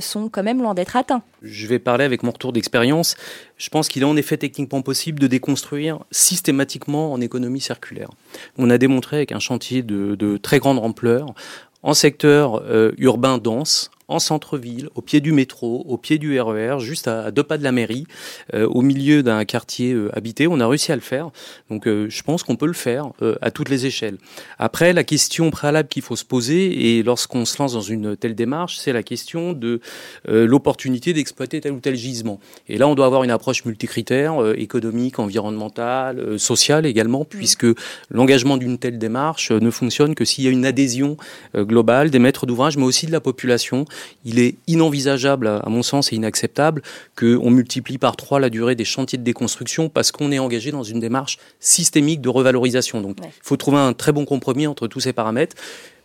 sont 0.00 0.28
quand 0.28 0.42
même 0.42 0.62
loin 0.62 0.74
d'être 0.74 0.96
atteints? 0.96 1.22
Je 1.44 1.66
vais 1.66 1.78
parler 1.78 2.04
avec 2.04 2.22
mon 2.22 2.30
retour 2.30 2.52
d'expérience. 2.52 3.16
Je 3.58 3.68
pense 3.68 3.88
qu'il 3.88 4.02
est 4.02 4.06
en 4.06 4.16
effet 4.16 4.38
techniquement 4.38 4.80
possible 4.80 5.20
de 5.20 5.26
déconstruire 5.26 6.00
systématiquement 6.10 7.12
en 7.12 7.20
économie 7.20 7.60
circulaire. 7.60 8.10
On 8.56 8.70
a 8.70 8.78
démontré 8.78 9.16
avec 9.16 9.32
un 9.32 9.40
chantier 9.40 9.82
de, 9.82 10.14
de 10.14 10.38
très 10.38 10.58
grande 10.58 10.78
ampleur 10.78 11.34
en 11.82 11.92
secteur 11.92 12.62
euh, 12.64 12.92
urbain 12.96 13.36
dense, 13.36 13.90
en 14.08 14.18
centre-ville, 14.18 14.88
au 14.94 15.00
pied 15.00 15.20
du 15.20 15.32
métro, 15.32 15.84
au 15.88 15.96
pied 15.96 16.18
du 16.18 16.38
RER, 16.38 16.76
e 16.76 16.78
juste 16.78 17.08
à, 17.08 17.30
deux 17.30 17.42
pas 17.42 17.58
de 17.58 17.64
la 17.64 17.72
mairie, 17.72 18.06
euh, 18.52 18.66
au 18.66 18.82
milieu 18.82 19.22
d'un 19.22 19.44
quartier 19.44 19.92
euh, 19.92 20.16
habité. 20.16 20.46
On 20.46 20.60
a 20.60 20.66
réussi 20.66 20.92
à 20.92 20.94
le 20.94 21.00
faire. 21.00 21.30
Donc 21.70 21.86
euh, 21.86 22.06
je 22.10 22.22
pense 22.22 22.42
qu'on 22.42 22.56
peut 22.56 22.66
le 22.66 22.72
faire 22.72 23.10
à 23.40 23.50
toutes 23.50 23.68
les 23.68 23.86
échelles. 23.86 24.18
Après, 24.58 24.92
la 24.92 25.04
question 25.04 25.50
préalable 25.50 25.88
qu'il 25.88 26.02
faut 26.02 26.16
se 26.16 26.24
poser, 26.24 26.96
et 26.96 27.02
lorsqu'on 27.02 27.44
se 27.44 27.58
lance 27.58 27.72
dans 27.72 27.80
une 27.80 28.16
telle 28.16 28.34
démarche, 28.34 28.76
c'est 28.76 28.92
la 28.92 29.02
question 29.02 29.52
de 29.52 29.80
l'opportunité 30.26 31.12
d'exploiter 31.12 31.60
tel 31.60 31.72
ou 31.72 31.80
tel 31.80 31.96
gisement. 31.96 32.40
Et 32.68 32.78
là, 32.78 32.88
on 32.88 32.94
doit 32.94 33.06
avoir 33.06 33.24
une 33.24 33.30
approche 33.30 33.64
multicritère, 33.64 34.54
économique, 34.56 35.18
environnementale, 35.18 36.38
sociale 36.38 36.86
également, 36.86 37.24
puisque 37.24 37.66
l'engagement 38.10 38.56
d'une 38.56 38.78
telle 38.78 38.98
démarche 38.98 39.50
ne 39.50 39.70
fonctionne 39.70 40.14
que 40.14 40.24
s'il 40.24 40.44
y 40.44 40.48
a 40.48 40.50
une 40.50 40.66
adhésion 40.66 41.16
globale 41.56 42.10
des 42.10 42.18
maîtres 42.18 42.46
d'ouvrage, 42.46 42.76
mais 42.76 42.84
aussi 42.84 43.06
de 43.06 43.12
la 43.12 43.20
population 43.20 43.86
il 44.24 44.38
est 44.38 44.56
inenvisageable, 44.66 45.46
à 45.46 45.68
mon 45.68 45.82
sens, 45.82 46.12
et 46.12 46.16
inacceptable 46.16 46.82
qu'on 47.18 47.50
multiplie 47.50 47.98
par 47.98 48.16
trois 48.16 48.40
la 48.40 48.50
durée 48.50 48.74
des 48.74 48.84
chantiers 48.84 49.18
de 49.18 49.24
déconstruction 49.24 49.88
parce 49.88 50.12
qu'on 50.12 50.32
est 50.32 50.38
engagé 50.38 50.70
dans 50.70 50.82
une 50.82 51.00
démarche 51.00 51.38
systémique 51.60 52.20
de 52.20 52.28
revalorisation. 52.28 53.00
Donc, 53.00 53.16
il 53.22 53.30
faut 53.42 53.56
trouver 53.56 53.78
un 53.78 53.92
très 53.92 54.12
bon 54.12 54.24
compromis 54.24 54.66
entre 54.66 54.86
tous 54.86 55.00
ces 55.00 55.12
paramètres 55.12 55.56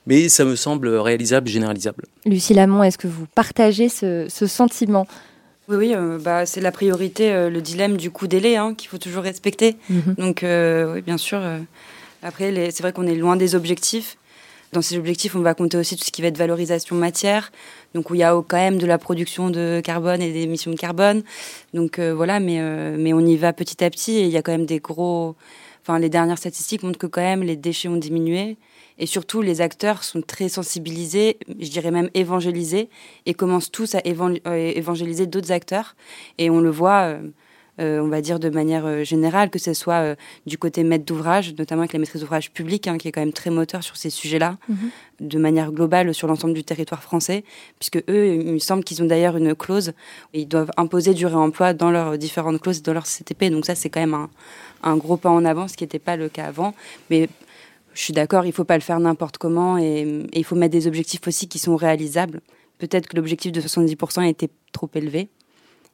mais 0.10 0.28
ça 0.28 0.44
me 0.44 0.56
semble 0.56 0.90
réalisable, 0.90 1.48
généralisable. 1.48 2.06
Lucie 2.26 2.56
Lamont, 2.56 2.84
est-ce 2.84 2.98
que 2.98 3.08
vous 3.08 3.28
partagez 3.36 3.90
ce, 3.90 4.28
sentiment? 4.28 5.08
Oui, 5.68 5.76
oui, 5.78 5.94
euh, 5.94 6.18
bah, 6.20 6.48
c'est 6.48 6.62
la 6.62 6.72
priorité, 6.72 7.32
euh, 7.32 7.52
le 7.52 7.62
dilemme 7.62 7.96
du 7.96 8.10
coût 8.10 8.26
délai 8.26 8.56
hein, 8.56 8.74
qu'il 8.74 8.90
faut 8.90 8.98
toujours 8.98 9.22
respecter. 9.22 9.76
Mhm. 9.90 10.16
Donc, 10.18 10.44
euh, 10.44 10.96
oui, 10.96 11.02
bien 11.02 11.18
sûr. 11.18 11.40
après, 12.24 12.72
c'est 12.72 12.82
vrai 12.82 12.92
qu'on 12.92 13.06
est 13.06 13.16
loin 13.16 13.36
des 13.36 13.54
objectifs. 13.54 14.18
Dans 14.72 14.84
ces 14.84 14.98
objectifs, 14.98 15.36
on 15.36 15.40
va 15.40 15.56
compter 15.56 15.78
aussi 15.78 15.98
tout 15.98 16.04
ce 16.04 16.12
qui 16.12 16.22
va 16.22 16.28
être 16.28 16.38
valorisation 16.38 16.96
matière, 16.96 17.52
donc 17.96 18.12
où 18.12 18.16
il 18.16 18.20
y 18.20 18.24
a 18.24 18.34
quand 18.48 18.58
même 18.58 18.78
de 18.78 18.86
la 18.86 19.00
production 19.00 19.50
de 19.50 19.82
carbone 19.84 20.22
et 20.22 20.32
des 20.32 20.44
émissions 20.44 20.70
de 20.70 20.78
carbone. 20.78 21.24
Donc 21.74 21.98
euh, 21.98 22.14
voilà, 22.14 22.40
mais, 22.40 22.60
euh, 22.60 22.96
mais 23.00 23.12
on 23.14 23.20
y 23.20 23.36
va 23.36 23.52
petit 23.52 23.84
à 23.84 23.90
petit 23.90 24.18
et 24.18 24.26
il 24.26 24.30
y 24.30 24.38
a 24.38 24.42
quand 24.44 24.52
même 24.52 24.68
des 24.68 24.80
gros... 24.80 25.36
Enfin, 25.82 25.98
les 25.98 26.10
dernières 26.10 26.38
statistiques 26.38 26.84
montrent 26.84 27.00
que 27.00 27.08
quand 27.08 27.22
même 27.22 27.42
les 27.42 27.56
déchets 27.56 27.88
ont 27.88 27.98
diminué. 27.98 28.58
Et 29.00 29.08
surtout, 29.08 29.42
les 29.42 29.62
acteurs 29.62 30.04
sont 30.04 30.22
très 30.22 30.50
sensibilisés, 30.50 31.38
je 31.48 31.70
dirais 31.70 31.90
même 31.90 32.10
évangélisés, 32.14 32.90
et 33.26 33.34
commencent 33.34 33.72
tous 33.72 33.96
à 33.96 34.02
euh, 34.06 34.38
évangéliser 34.76 35.26
d'autres 35.26 35.52
acteurs. 35.52 35.96
Et 36.38 36.52
on 36.52 36.60
le 36.60 36.70
voit, 36.70 37.16
on 37.80 38.08
va 38.08 38.22
dire 38.22 38.40
de 38.40 38.50
manière 38.50 38.86
euh, 38.86 39.04
générale, 39.04 39.50
que 39.50 39.60
ce 39.60 39.74
soit 39.74 40.02
euh, 40.02 40.16
du 40.46 40.58
côté 40.58 40.84
maître 40.84 41.06
d'ouvrage, 41.06 41.54
notamment 41.58 41.82
avec 41.82 41.94
la 41.94 42.00
maîtrise 42.00 42.22
d'ouvrage 42.22 42.52
publique, 42.52 42.88
hein, 42.88 42.98
qui 42.98 43.08
est 43.08 43.12
quand 43.12 43.22
même 43.22 43.34
très 43.34 43.50
moteur 43.50 43.84
sur 43.84 43.96
ces 43.96 44.10
sujets-là, 44.10 44.58
mhm. 44.68 44.90
de 45.22 45.40
manière 45.40 45.72
globale 45.72 46.14
sur 46.14 46.28
l'ensemble 46.28 46.54
du 46.54 46.64
territoire 46.64 47.02
français, 47.02 47.44
puisque 47.80 48.04
eux, 48.10 48.36
il 48.36 48.54
me 48.54 48.60
semble 48.60 48.84
qu'ils 48.84 49.02
ont 49.02 49.06
d'ailleurs 49.06 49.38
une 49.38 49.56
clause, 49.56 49.94
ils 50.34 50.48
doivent 50.48 50.72
imposer 50.78 51.14
du 51.14 51.26
réemploi 51.26 51.74
dans 51.74 51.90
leurs 51.90 52.18
différentes 52.18 52.60
clauses, 52.60 52.82
dans 52.82 52.94
leur 52.94 53.06
CTP. 53.06 53.46
Donc 53.46 53.66
ça, 53.66 53.76
c'est 53.76 53.90
quand 53.90 54.02
même 54.02 54.28
un, 54.84 54.98
gros 54.98 55.18
pas 55.18 55.30
en 55.30 55.46
avant, 55.46 55.68
ce 55.68 55.78
qui 55.78 55.86
n'était 55.86 56.00
pas 56.00 56.18
le 56.18 56.28
cas 56.28 56.46
avant. 56.46 56.74
Mais 57.10 57.30
je 57.94 58.02
suis 58.02 58.14
d'accord, 58.14 58.44
il 58.44 58.50
ne 58.50 58.54
faut 58.54 58.66
pas 58.66 58.76
le 58.76 58.82
faire 58.82 59.00
n'importe 59.00 59.38
comment 59.38 59.78
et, 59.78 60.02
et, 60.34 60.40
il 60.40 60.44
faut 60.44 60.56
mettre 60.56 60.74
des 60.74 60.88
objectifs 60.88 61.26
aussi 61.28 61.48
qui 61.48 61.60
sont 61.60 61.76
réalisables. 61.76 62.42
Peut-être 62.78 63.08
que 63.08 63.16
l'objectif 63.16 63.52
de 63.52 63.62
70% 63.62 64.28
était 64.28 64.50
trop 64.72 64.90
élevé 64.96 65.30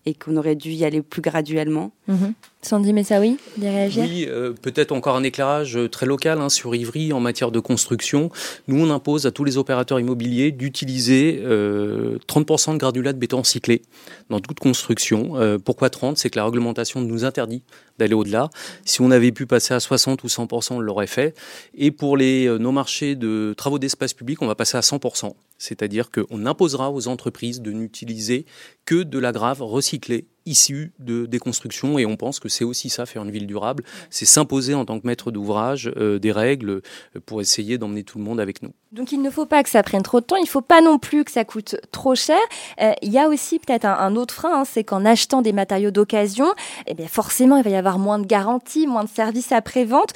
et 0.05 0.13
qu'on 0.13 0.37
aurait 0.37 0.55
dû 0.55 0.69
y 0.71 0.85
aller 0.85 1.01
plus 1.01 1.21
graduellement. 1.21 1.91
Mhm. 2.07 2.33
Sandy 2.65 2.93
Messaoui, 2.93 3.37
oui, 3.59 3.69
réagir 3.69 4.03
Oui, 4.03 4.25
euh, 4.27 4.53
peut-être 4.59 4.91
encore 4.91 5.15
un 5.15 5.21
éclairage 5.21 5.77
euh, 5.77 5.87
très 5.87 6.07
local 6.07 6.41
hein, 6.41 6.49
sur 6.49 6.73
Ivry 6.73 7.13
en 7.13 7.19
matière 7.19 7.51
de 7.51 7.59
construction. 7.59 8.31
Nous, 8.67 8.83
on 8.83 8.89
impose 8.89 9.27
à 9.27 9.31
tous 9.31 9.43
les 9.43 9.59
opérateurs 9.59 9.99
immobiliers 9.99 10.51
d'utiliser 10.51 11.43
30% 11.45 12.73
de 12.73 12.77
granulat 12.77 13.13
de 13.13 13.19
béton 13.19 13.43
cyclé 13.43 13.83
dans 14.31 14.39
toute 14.39 14.59
construction. 14.59 15.33
pourquoi 15.63 15.91
30 15.91 16.17
C'est 16.17 16.31
que 16.31 16.39
la 16.39 16.45
réglementation 16.45 17.01
nous 17.01 17.23
interdit 17.23 17.61
d'aller 17.99 18.15
au-delà. 18.15 18.49
Si 18.83 19.01
on 19.01 19.11
avait 19.11 19.31
pu 19.31 19.45
passer 19.45 19.75
à 19.75 19.79
60 19.79 20.23
ou 20.23 20.27
100%, 20.27 20.73
on 20.73 20.79
l'aurait 20.79 21.07
fait. 21.07 21.35
Et 21.77 21.91
pour 21.91 22.17
nos 22.17 22.71
marchés 22.71 23.15
de 23.15 23.53
travaux 23.55 23.77
d'espace 23.77 24.13
public, 24.13 24.41
on 24.41 24.47
va 24.47 24.55
passer 24.55 24.77
à 24.77 24.81
100%. 24.81 25.33
C'est-à-dire 25.57 26.09
qu'on 26.09 26.45
imposera 26.45 26.91
aux 26.91 27.07
entreprises 27.07 27.61
de 27.61 27.71
n'utiliser 27.71 28.45
que 28.85 29.03
de 29.03 29.19
la 29.19 29.31
grave 29.31 29.61
recyclée 29.61 30.25
issue 30.45 30.91
de 30.99 31.25
déconstruction 31.25 31.97
et 31.97 32.05
on 32.05 32.15
pense 32.15 32.39
que 32.39 32.49
c'est 32.49 32.63
aussi 32.63 32.89
ça 32.89 33.05
faire 33.05 33.23
une 33.23 33.31
ville 33.31 33.47
durable, 33.47 33.83
c'est 34.09 34.25
s'imposer 34.25 34.73
en 34.73 34.85
tant 34.85 34.99
que 34.99 35.07
maître 35.07 35.31
d'ouvrage 35.31 35.91
euh, 35.97 36.19
des 36.19 36.31
règles 36.31 36.69
euh, 36.69 36.81
pour 37.25 37.41
essayer 37.41 37.77
d'emmener 37.77 38.03
tout 38.03 38.17
le 38.17 38.23
monde 38.23 38.39
avec 38.39 38.61
nous. 38.61 38.71
Donc 38.91 39.11
il 39.11 39.21
ne 39.21 39.29
faut 39.29 39.45
pas 39.45 39.63
que 39.63 39.69
ça 39.69 39.83
prenne 39.83 40.03
trop 40.03 40.21
de 40.21 40.25
temps, 40.25 40.37
il 40.37 40.43
ne 40.43 40.47
faut 40.47 40.61
pas 40.61 40.81
non 40.81 40.99
plus 40.99 41.23
que 41.25 41.31
ça 41.31 41.43
coûte 41.43 41.75
trop 41.91 42.15
cher. 42.15 42.39
Euh, 42.81 42.93
il 43.01 43.11
y 43.11 43.17
a 43.17 43.27
aussi 43.27 43.59
peut-être 43.59 43.85
un, 43.85 44.15
autre 44.15 44.33
frein, 44.33 44.61
hein, 44.61 44.63
c'est 44.65 44.83
qu'en 44.83 45.03
achetant 45.03 45.41
des 45.41 45.51
matériaux 45.51 45.91
d'occasion, 45.91 46.47
eh 46.87 46.93
bien 46.93 47.07
forcément 47.07 47.57
il 47.57 47.63
va 47.63 47.71
y 47.71 47.75
avoir 47.75 47.99
moins 47.99 48.19
de 48.19 48.25
garanties, 48.25 48.87
moins 48.87 49.03
de 49.03 49.09
services 49.09 49.51
après-vente 49.51 50.13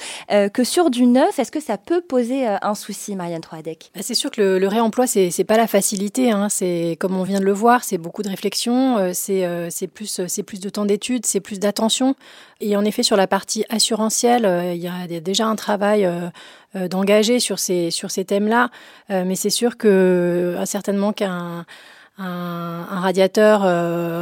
que 0.52 0.64
sur 0.64 0.90
du 0.90 1.06
neuf. 1.06 1.38
Est-ce 1.38 1.50
que 1.50 1.60
ça 1.60 1.76
peut 1.76 2.00
poser 2.00 2.46
un 2.46 2.74
souci, 2.74 3.16
Marianne 3.16 3.40
Troadec 3.40 3.90
bah, 3.94 4.00
C'est 4.02 4.14
sûr 4.14 4.30
que 4.30 4.40
le, 4.40 4.68
réemploi 4.68 5.06
c'est 5.06 5.44
pas 5.44 5.56
la 5.56 5.66
facilité, 5.66 6.30
hein. 6.30 6.48
c'est 6.48 6.96
comme 7.00 7.16
on 7.16 7.24
vient 7.24 7.40
de 7.40 7.44
le 7.44 7.52
voir, 7.52 7.84
c'est 7.84 7.98
beaucoup 7.98 8.22
de 8.22 8.28
réflexion, 8.28 9.12
c'est 9.12 9.68
c'est 9.70 9.88
c'est 10.28 10.42
plus 10.42 10.60
de 10.60 10.68
temps 10.68 10.84
d'études, 10.84 11.26
c'est 11.26 11.40
plus 11.40 11.58
d'attention. 11.58 12.14
Et 12.60 12.76
en 12.76 12.84
effet, 12.84 13.02
sur 13.02 13.16
la 13.16 13.26
partie 13.26 13.64
assurantielle, 13.68 14.44
euh, 14.44 14.74
il 14.74 14.80
y 14.80 14.88
a 14.88 15.20
déjà 15.20 15.46
un 15.46 15.56
travail 15.56 16.04
euh, 16.04 16.28
euh, 16.76 16.88
d'engager 16.88 17.40
sur 17.40 17.58
ces, 17.58 17.90
sur 17.90 18.10
ces 18.10 18.24
thèmes-là. 18.24 18.70
mais 19.08 19.34
c'est 19.34 19.50
sûr 19.50 19.76
que 19.76 20.56
certainement 20.64 21.12
qu'un 21.12 21.64
un, 22.20 23.00
radiateur 23.00 23.62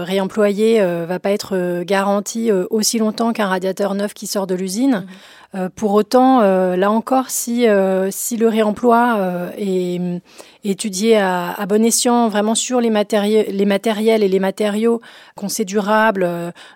réemployé 0.06 0.80
va 0.80 1.18
pas 1.18 1.30
être 1.30 1.82
garanti 1.82 2.50
aussi 2.52 2.98
longtemps 2.98 3.32
qu'un 3.32 3.48
radiateur 3.48 3.94
neuf 3.94 4.14
qui 4.14 4.26
sort 4.26 4.46
de 4.46 4.54
l'usine. 4.54 5.04
Mmh. 5.04 5.12
Euh, 5.54 5.70
pour 5.74 5.94
autant, 5.94 6.42
euh, 6.42 6.76
là 6.76 6.90
encore, 6.90 7.30
si, 7.30 7.66
euh, 7.66 8.10
si 8.10 8.36
le 8.36 8.48
réemploi 8.48 9.18
est 9.56 10.20
étudié 10.62 11.16
à, 11.16 11.52
à, 11.52 11.64
bon 11.66 11.82
escient, 11.84 12.28
vraiment 12.28 12.54
sur 12.54 12.80
les, 12.80 12.90
les 12.90 13.64
matériels 13.64 14.22
et 14.22 14.28
les 14.28 14.40
matériaux 14.40 15.00
qu'on 15.36 15.48
sait 15.48 15.64
durables, 15.64 16.28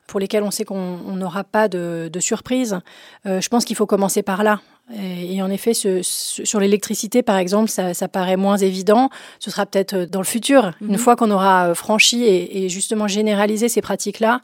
pour 0.07 0.21
lesquels 0.21 0.43
on 0.43 0.51
sait 0.51 0.65
qu'on 0.65 0.99
n'aura 1.15 1.45
pas 1.45 1.69
de, 1.69 2.09
de 2.11 2.21
surprise, 2.21 2.81
je 3.25 3.49
pense 3.49 3.65
qu'il 3.65 3.77
faut 3.77 3.87
commencer 3.87 4.23
par 4.23 4.43
là. 4.43 4.61
Et, 4.95 5.41
en 5.43 5.51
effet, 5.51 5.75
ce, 5.75 6.01
sur 6.03 6.61
l'électricité, 6.61 7.23
par 7.23 7.39
exemple, 7.39 7.71
ça, 7.71 7.95
ça, 7.95 8.09
paraît 8.09 8.37
moins 8.37 8.57
évident. 8.57 9.11
Ce 9.39 9.51
sera 9.51 9.65
peut-être 9.65 10.05
dans 10.05 10.21
le 10.21 10.27
futur, 10.27 10.73
une 10.81 10.89
mhm. 10.89 10.99
fois 10.99 11.17
qu'on 11.17 11.31
aura 11.31 11.75
franchi 11.75 12.25
et, 12.25 12.65
et 12.65 12.69
justement 12.69 13.09
généralisé 13.09 13.69
ces 13.69 13.81
pratiques-là 13.81 14.43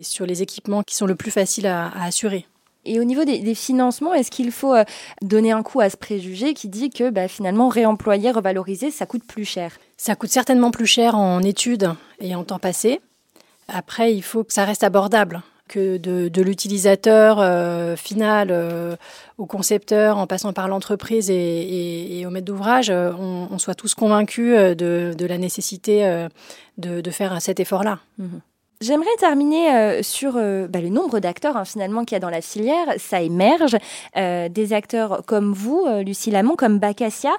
sur 0.00 0.26
les 0.26 0.42
équipements 0.42 0.82
qui 0.82 0.94
sont 0.94 1.06
le 1.06 1.16
plus 1.16 1.30
faciles 1.30 1.66
à, 1.66 1.88
à 1.88 2.04
assurer. 2.04 2.46
Et 2.88 3.00
au 3.00 3.04
niveau 3.04 3.24
des, 3.24 3.54
financements, 3.54 4.14
est-ce 4.14 4.30
qu'il 4.30 4.50
faut 4.50 4.74
euh, 4.74 4.84
donner 5.20 5.52
un 5.52 5.62
coup 5.62 5.80
à 5.80 5.90
ce 5.90 5.96
préjugé 5.96 6.54
qui 6.54 6.68
dit 6.68 6.88
que 6.88 7.10
bah, 7.10 7.28
finalement 7.28 7.68
réemployer, 7.68 8.30
revaloriser, 8.30 8.90
ça 8.90 9.04
coûte 9.04 9.24
plus 9.24 9.44
cher? 9.44 9.78
Ça 9.96 10.16
coûte 10.16 10.30
certainement 10.30 10.70
plus 10.70 10.86
cher 10.86 11.14
en 11.14 11.42
études 11.42 11.92
et 12.20 12.34
en 12.34 12.44
temps 12.44 12.58
passé. 12.58 13.00
Après, 13.68 14.14
il 14.14 14.22
faut 14.22 14.42
que 14.42 14.54
ça 14.54 14.64
reste 14.64 14.84
abordable 14.84 15.42
que 15.68 15.96
de, 15.98 16.42
l'utilisateur 16.42 17.38
euh, 17.40 17.94
final 17.94 18.48
euh, 18.50 18.96
au 19.36 19.46
concepteur, 19.46 20.18
en 20.18 20.26
passant 20.26 20.52
par 20.52 20.66
l'entreprise 20.66 21.30
et, 21.30 22.24
au 22.26 22.30
maître 22.30 22.46
d'ouvrage, 22.46 22.90
on, 22.90 23.58
soit 23.58 23.74
tous 23.74 23.94
convaincus 23.94 24.56
de, 24.76 25.26
la 25.26 25.38
nécessité 25.38 26.26
de, 26.78 27.10
faire 27.10 27.40
cet 27.40 27.60
effort-là. 27.60 28.00
Mhm. 28.18 28.40
J'aimerais 28.80 29.06
terminer 29.18 29.74
euh, 29.74 30.02
sur 30.04 30.34
euh, 30.36 30.68
bah, 30.68 30.80
le 30.80 30.88
nombre 30.88 31.18
d'acteurs 31.18 31.56
hein, 31.56 31.64
finalement 31.64 32.04
qu'il 32.04 32.14
y 32.14 32.16
a 32.16 32.20
dans 32.20 32.30
la 32.30 32.40
filière. 32.40 32.86
Ça 32.98 33.20
émerge. 33.20 33.76
Euh, 34.16 34.48
des 34.48 34.72
acteurs 34.72 35.22
comme 35.26 35.52
vous, 35.52 35.86
Lucie 36.04 36.30
Lamont, 36.30 36.54
comme 36.54 36.78
Bacassia, 36.78 37.36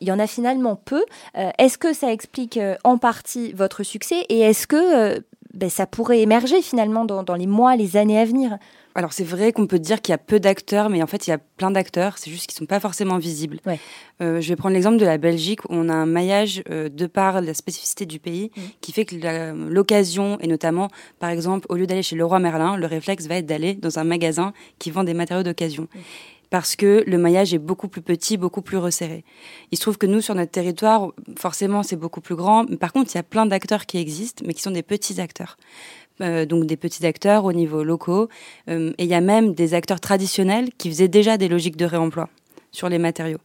il 0.00 0.08
y 0.08 0.12
en 0.12 0.18
a 0.18 0.26
finalement 0.26 0.76
peu. 0.76 1.04
est-ce 1.34 1.78
que 1.78 1.92
ça 1.92 2.12
explique 2.12 2.58
en 2.84 2.98
partie 2.98 3.52
votre 3.52 3.82
succès 3.82 4.24
et 4.28 4.40
est-ce 4.40 4.66
que 4.66 5.22
bah, 5.54 5.68
ça 5.68 5.86
pourrait 5.86 6.20
émerger 6.20 6.62
finalement 6.62 7.04
dans 7.04 7.34
les 7.34 7.46
mois, 7.46 7.76
les 7.76 7.96
années 7.96 8.18
à 8.18 8.24
venir 8.24 8.58
alors 8.94 9.12
c'est 9.12 9.24
vrai 9.24 9.52
qu'on 9.52 9.66
peut 9.66 9.78
dire 9.78 10.00
qu'il 10.02 10.12
y 10.12 10.14
a 10.14 10.18
peu 10.18 10.40
d'acteurs, 10.40 10.90
mais 10.90 11.02
en 11.02 11.06
fait 11.06 11.26
il 11.26 11.30
y 11.30 11.32
a 11.32 11.38
plein 11.38 11.70
d'acteurs, 11.70 12.18
c'est 12.18 12.30
juste 12.30 12.46
qu'ils 12.46 12.58
sont 12.58 12.66
pas 12.66 12.80
forcément 12.80 13.18
visibles. 13.18 13.60
Euh, 14.20 14.40
je 14.40 14.48
vais 14.48 14.56
prendre 14.56 14.74
l'exemple 14.74 14.98
de 14.98 15.04
la 15.04 15.18
Belgique, 15.18 15.64
où 15.64 15.68
on 15.70 15.88
a 15.88 15.94
un 15.94 16.06
maillage 16.06 16.62
euh, 16.70 16.88
de 16.88 17.06
par 17.06 17.40
la 17.40 17.54
spécificité 17.54 18.04
du 18.04 18.18
pays, 18.18 18.50
mm. 18.56 18.60
qui 18.80 18.92
fait 18.92 19.04
que 19.04 19.14
l'occasion, 19.68 20.38
et 20.40 20.46
notamment 20.46 20.88
par 21.18 21.30
exemple 21.30 21.66
au 21.68 21.76
lieu 21.76 21.86
d'aller 21.86 22.02
chez 22.02 22.16
Leroy 22.16 22.40
Merlin, 22.40 22.76
le 22.76 22.86
réflexe 22.86 23.26
va 23.26 23.36
être 23.36 23.46
d'aller 23.46 23.74
dans 23.74 23.98
un 23.98 24.04
magasin 24.04 24.52
qui 24.78 24.90
vend 24.90 25.04
des 25.04 25.14
matériaux 25.14 25.44
d'occasion. 25.44 25.84
Mm. 25.84 25.98
Parce 26.50 26.76
que 26.76 27.04
le 27.06 27.16
maillage 27.16 27.54
est 27.54 27.58
beaucoup 27.58 27.88
plus 27.88 28.02
petit, 28.02 28.36
beaucoup 28.36 28.60
plus 28.60 28.76
resserré. 28.76 29.24
Il 29.70 29.78
se 29.78 29.82
trouve 29.82 29.98
que 29.98 30.06
nous, 30.06 30.20
sur 30.20 30.34
notre 30.34 30.50
territoire, 30.50 31.12
forcément, 31.38 31.82
c'est 31.82 31.96
beaucoup 31.96 32.20
plus 32.20 32.34
grand. 32.34 32.66
Par 32.76 32.92
contre, 32.92 33.12
il 33.14 33.16
y 33.16 33.20
a 33.20 33.22
plein 33.22 33.46
d'acteurs 33.46 33.86
qui 33.86 33.98
existent, 33.98 34.44
mais 34.46 34.52
qui 34.52 34.62
sont 34.62 34.72
des 34.72 34.82
petits 34.82 35.20
acteurs. 35.20 35.56
Euh, 36.22 36.44
donc 36.44 36.66
des 36.66 36.76
petits 36.76 37.06
acteurs 37.06 37.44
au 37.46 37.52
niveau 37.52 37.82
locaux. 37.82 38.28
Euh, 38.68 38.92
et 38.98 39.04
il 39.04 39.10
y 39.10 39.14
a 39.14 39.22
même 39.22 39.54
des 39.54 39.72
acteurs 39.72 40.00
traditionnels 40.00 40.68
qui 40.76 40.90
faisaient 40.90 41.08
déjà 41.08 41.38
des 41.38 41.48
logiques 41.48 41.76
de 41.76 41.86
réemploi 41.86 42.28
sur 42.72 42.88
les 42.90 42.98
matériaux. 42.98 43.38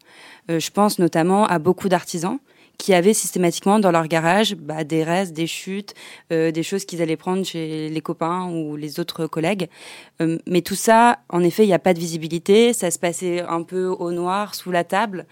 Euh, 0.50 0.60
je 0.60 0.72
pense 0.72 1.00
notamment 1.00 1.46
à 1.46 1.58
beaucoup 1.58 1.88
d'artisans 1.88 2.38
qui 2.78 2.94
avaient 2.94 3.14
systématiquement 3.14 3.80
dans 3.80 3.92
leur 3.92 4.08
garage 4.08 4.56
bah, 4.56 4.84
des 4.84 5.04
restes, 5.04 5.34
des 5.34 5.48
chutes, 5.48 5.94
des 6.30 6.64
choses 6.64 6.86
qu'ils 6.86 7.02
allaient 7.02 7.16
prendre 7.16 7.46
chez 7.46 7.90
les 7.90 8.02
copains 8.02 8.50
ou 8.50 8.76
les 8.76 9.00
autres 9.00 9.28
collègues. 9.28 9.70
mais 10.20 10.62
tout 10.62 10.76
ça, 10.76 11.20
en 11.30 11.44
effet, 11.44 11.64
il 11.64 11.68
n'y 11.68 11.74
a 11.74 11.80
pas 11.80 11.94
de 11.94 12.00
visibilité. 12.00 12.74
Ça 12.74 12.92
se 12.92 13.00
passait 13.00 13.42
un 13.42 13.64
peu 13.64 13.86
au 13.86 14.12
noir, 14.12 14.56
sous 14.56 14.72
la 14.72 14.84
table 14.84 15.26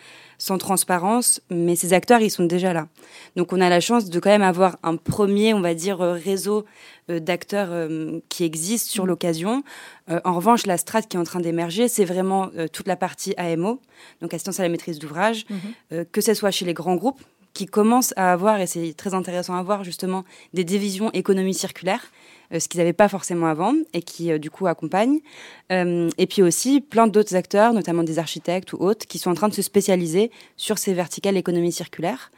sans 0.43 0.57
transparence, 0.57 1.39
mais 1.49 1.77
ces 1.77 1.93
acteurs, 1.93 2.19
ils 2.19 2.29
sont 2.29 2.43
déjà 2.43 2.73
là. 2.73 2.89
Donc 3.37 3.53
on 3.53 3.61
a 3.61 3.69
la 3.69 3.79
chance 3.79 4.09
de 4.09 4.19
quand 4.19 4.29
même 4.29 4.41
avoir 4.41 4.77
un 4.83 4.97
premier, 4.97 5.53
on 5.53 5.61
va 5.61 5.73
dire, 5.73 6.01
euh, 6.01 6.13
réseau 6.13 6.65
euh, 7.09 7.21
d'acteurs 7.21 7.69
euh, 7.71 8.19
qui 8.27 8.43
existent 8.43 8.91
sur 8.91 9.05
mmh. 9.05 9.07
l'occasion. 9.07 9.63
en 10.25 10.33
revanche, 10.33 10.65
la 10.65 10.77
strate 10.77 11.07
qui 11.07 11.15
est 11.15 11.19
en 11.19 11.23
train 11.23 11.39
d'émerger, 11.39 11.87
c'est 11.87 12.03
vraiment 12.03 12.49
toute 12.73 12.87
la 12.89 12.97
partie 12.97 13.33
AMO, 13.37 13.79
donc 14.21 14.33
assistance 14.33 14.59
à 14.59 14.63
la 14.63 14.67
maîtrise 14.67 14.99
d'ouvrage, 14.99 15.45
mmh. 15.49 16.03
que 16.11 16.19
ce 16.19 16.33
soit 16.33 16.51
chez 16.51 16.65
les 16.65 16.73
grands 16.73 16.95
groupes 16.95 17.21
qui 17.53 17.65
commencent 17.65 18.13
à 18.15 18.33
avoir, 18.33 18.59
et 18.59 18.67
c'est 18.67 18.93
très 18.93 19.13
intéressant 19.13 19.55
à 19.55 19.63
voir 19.63 19.83
justement, 19.83 20.23
des 20.53 20.63
divisions 20.63 21.11
économie 21.11 21.53
circulaire 21.53 22.11
euh, 22.53 22.59
ce 22.59 22.67
qu'ils 22.67 22.79
n'avaient 22.79 22.93
pas 22.93 23.07
forcément 23.07 23.47
avant 23.47 23.73
et 23.93 24.01
qui 24.01 24.31
euh, 24.31 24.37
du 24.37 24.49
coup 24.49 24.67
accompagnent. 24.67 25.19
Euh, 25.71 26.09
et 26.17 26.27
puis 26.27 26.41
aussi 26.41 26.81
plein 26.81 27.07
d'autres 27.07 27.35
acteurs, 27.35 27.73
notamment 27.73 28.03
des 28.03 28.19
architectes 28.19 28.73
ou 28.73 28.77
autres, 28.77 29.07
qui 29.07 29.17
sont 29.17 29.31
en 29.31 29.35
train 29.35 29.47
de 29.49 29.53
se 29.53 29.61
spécialiser 29.61 30.31
sur 30.57 30.77
ces 30.77 30.93
verticales 30.93 31.37
économie 31.37 31.71
circulaire. 31.71 32.31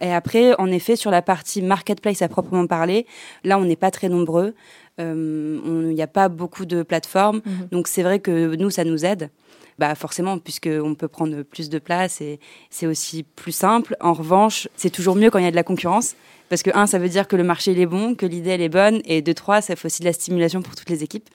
et 0.00 0.12
après, 0.12 0.54
en 0.60 0.70
effet, 0.70 0.96
sur 0.96 1.10
la 1.10 1.22
partie 1.22 1.60
marketplace 1.62 2.22
à 2.22 2.28
proprement 2.28 2.66
parler, 2.66 3.06
là, 3.44 3.58
on 3.58 3.64
n'est 3.64 3.76
pas 3.76 3.90
très 3.90 4.08
nombreux. 4.08 4.54
Il 4.98 5.94
n'y 5.94 6.02
a 6.02 6.06
pas 6.06 6.28
beaucoup 6.28 6.64
de 6.64 6.82
plateformes. 6.82 7.40
Mhm. 7.44 7.68
Donc 7.72 7.88
c'est 7.88 8.02
vrai 8.02 8.20
que 8.20 8.54
nous, 8.56 8.70
ça 8.70 8.84
nous 8.84 9.04
aide. 9.04 9.30
Bah 9.78 9.94
forcément, 9.94 10.38
puisqu'on 10.38 10.94
peut 10.94 11.08
prendre 11.08 11.42
plus 11.42 11.70
de 11.70 11.78
place 11.78 12.20
et 12.20 12.38
c'est 12.70 12.86
aussi 12.86 13.22
plus 13.22 13.52
simple. 13.52 13.96
En 14.00 14.12
revanche, 14.12 14.68
c'est 14.76 14.90
toujours 14.90 15.16
mieux 15.16 15.30
quand 15.30 15.38
il 15.38 15.44
y 15.44 15.48
a 15.48 15.50
de 15.50 15.56
la 15.56 15.64
concurrence. 15.64 16.14
Parce 16.52 16.62
que, 16.62 16.70
un, 16.74 16.86
ça 16.86 16.98
veut 16.98 17.08
dire 17.08 17.28
que 17.28 17.36
le 17.36 17.44
marché 17.44 17.72
il 17.72 17.80
est 17.80 17.86
bon, 17.86 18.14
que 18.14 18.26
l'idée 18.26 18.50
elle 18.50 18.60
est 18.60 18.68
bonne, 18.68 19.00
et 19.06 19.22
de 19.22 19.32
trois, 19.32 19.62
ça 19.62 19.74
fait 19.74 19.86
aussi 19.86 20.00
de 20.00 20.04
la 20.04 20.12
stimulation 20.12 20.60
pour 20.60 20.76
toutes 20.76 20.90
les 20.90 21.02
équipes. 21.02 21.30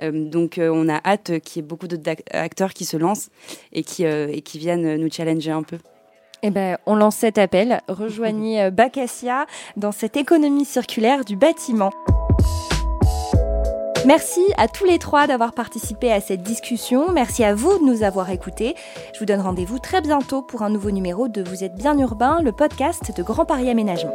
Euh, 0.00 0.10
donc, 0.10 0.56
euh, 0.56 0.70
on 0.72 0.88
a 0.88 0.98
hâte 1.04 1.40
qu'il 1.40 1.60
y 1.60 1.64
ait 1.64 1.68
beaucoup 1.68 1.86
d'autres 1.86 2.10
acteurs 2.30 2.72
qui 2.72 2.86
se 2.86 2.96
lancent 2.96 3.28
et 3.74 3.82
qui, 3.82 4.06
euh, 4.06 4.28
et 4.32 4.40
qui 4.40 4.58
viennent 4.58 4.96
nous 4.96 5.10
challenger 5.12 5.50
un 5.50 5.62
peu. 5.62 5.76
Eh 6.42 6.48
ben, 6.48 6.78
on 6.86 6.94
lance 6.94 7.16
cet 7.16 7.36
appel. 7.36 7.82
Rejoignez 7.86 8.70
Bacassia 8.70 9.44
dans 9.76 9.92
cette 9.92 10.16
économie 10.16 10.64
circulaire 10.64 11.26
du 11.26 11.36
bâtiment. 11.36 11.90
Merci 14.06 14.40
à 14.56 14.66
tous 14.66 14.84
les 14.84 14.98
trois 14.98 15.28
d'avoir 15.28 15.52
participé 15.52 16.10
à 16.12 16.20
cette 16.20 16.42
discussion. 16.42 17.12
Merci 17.12 17.44
à 17.44 17.54
vous 17.54 17.78
de 17.78 17.84
nous 17.84 18.02
avoir 18.02 18.30
écoutés. 18.30 18.74
Je 19.14 19.20
vous 19.20 19.26
donne 19.26 19.40
rendez-vous 19.40 19.78
très 19.78 20.00
bientôt 20.00 20.42
pour 20.42 20.62
un 20.62 20.70
nouveau 20.70 20.90
numéro 20.90 21.28
de 21.28 21.42
Vous 21.42 21.62
êtes 21.62 21.76
bien 21.76 21.96
urbain, 21.96 22.40
le 22.42 22.50
podcast 22.50 23.16
de 23.16 23.22
Grand 23.22 23.44
Paris 23.44 23.70
Aménagement. 23.70 24.12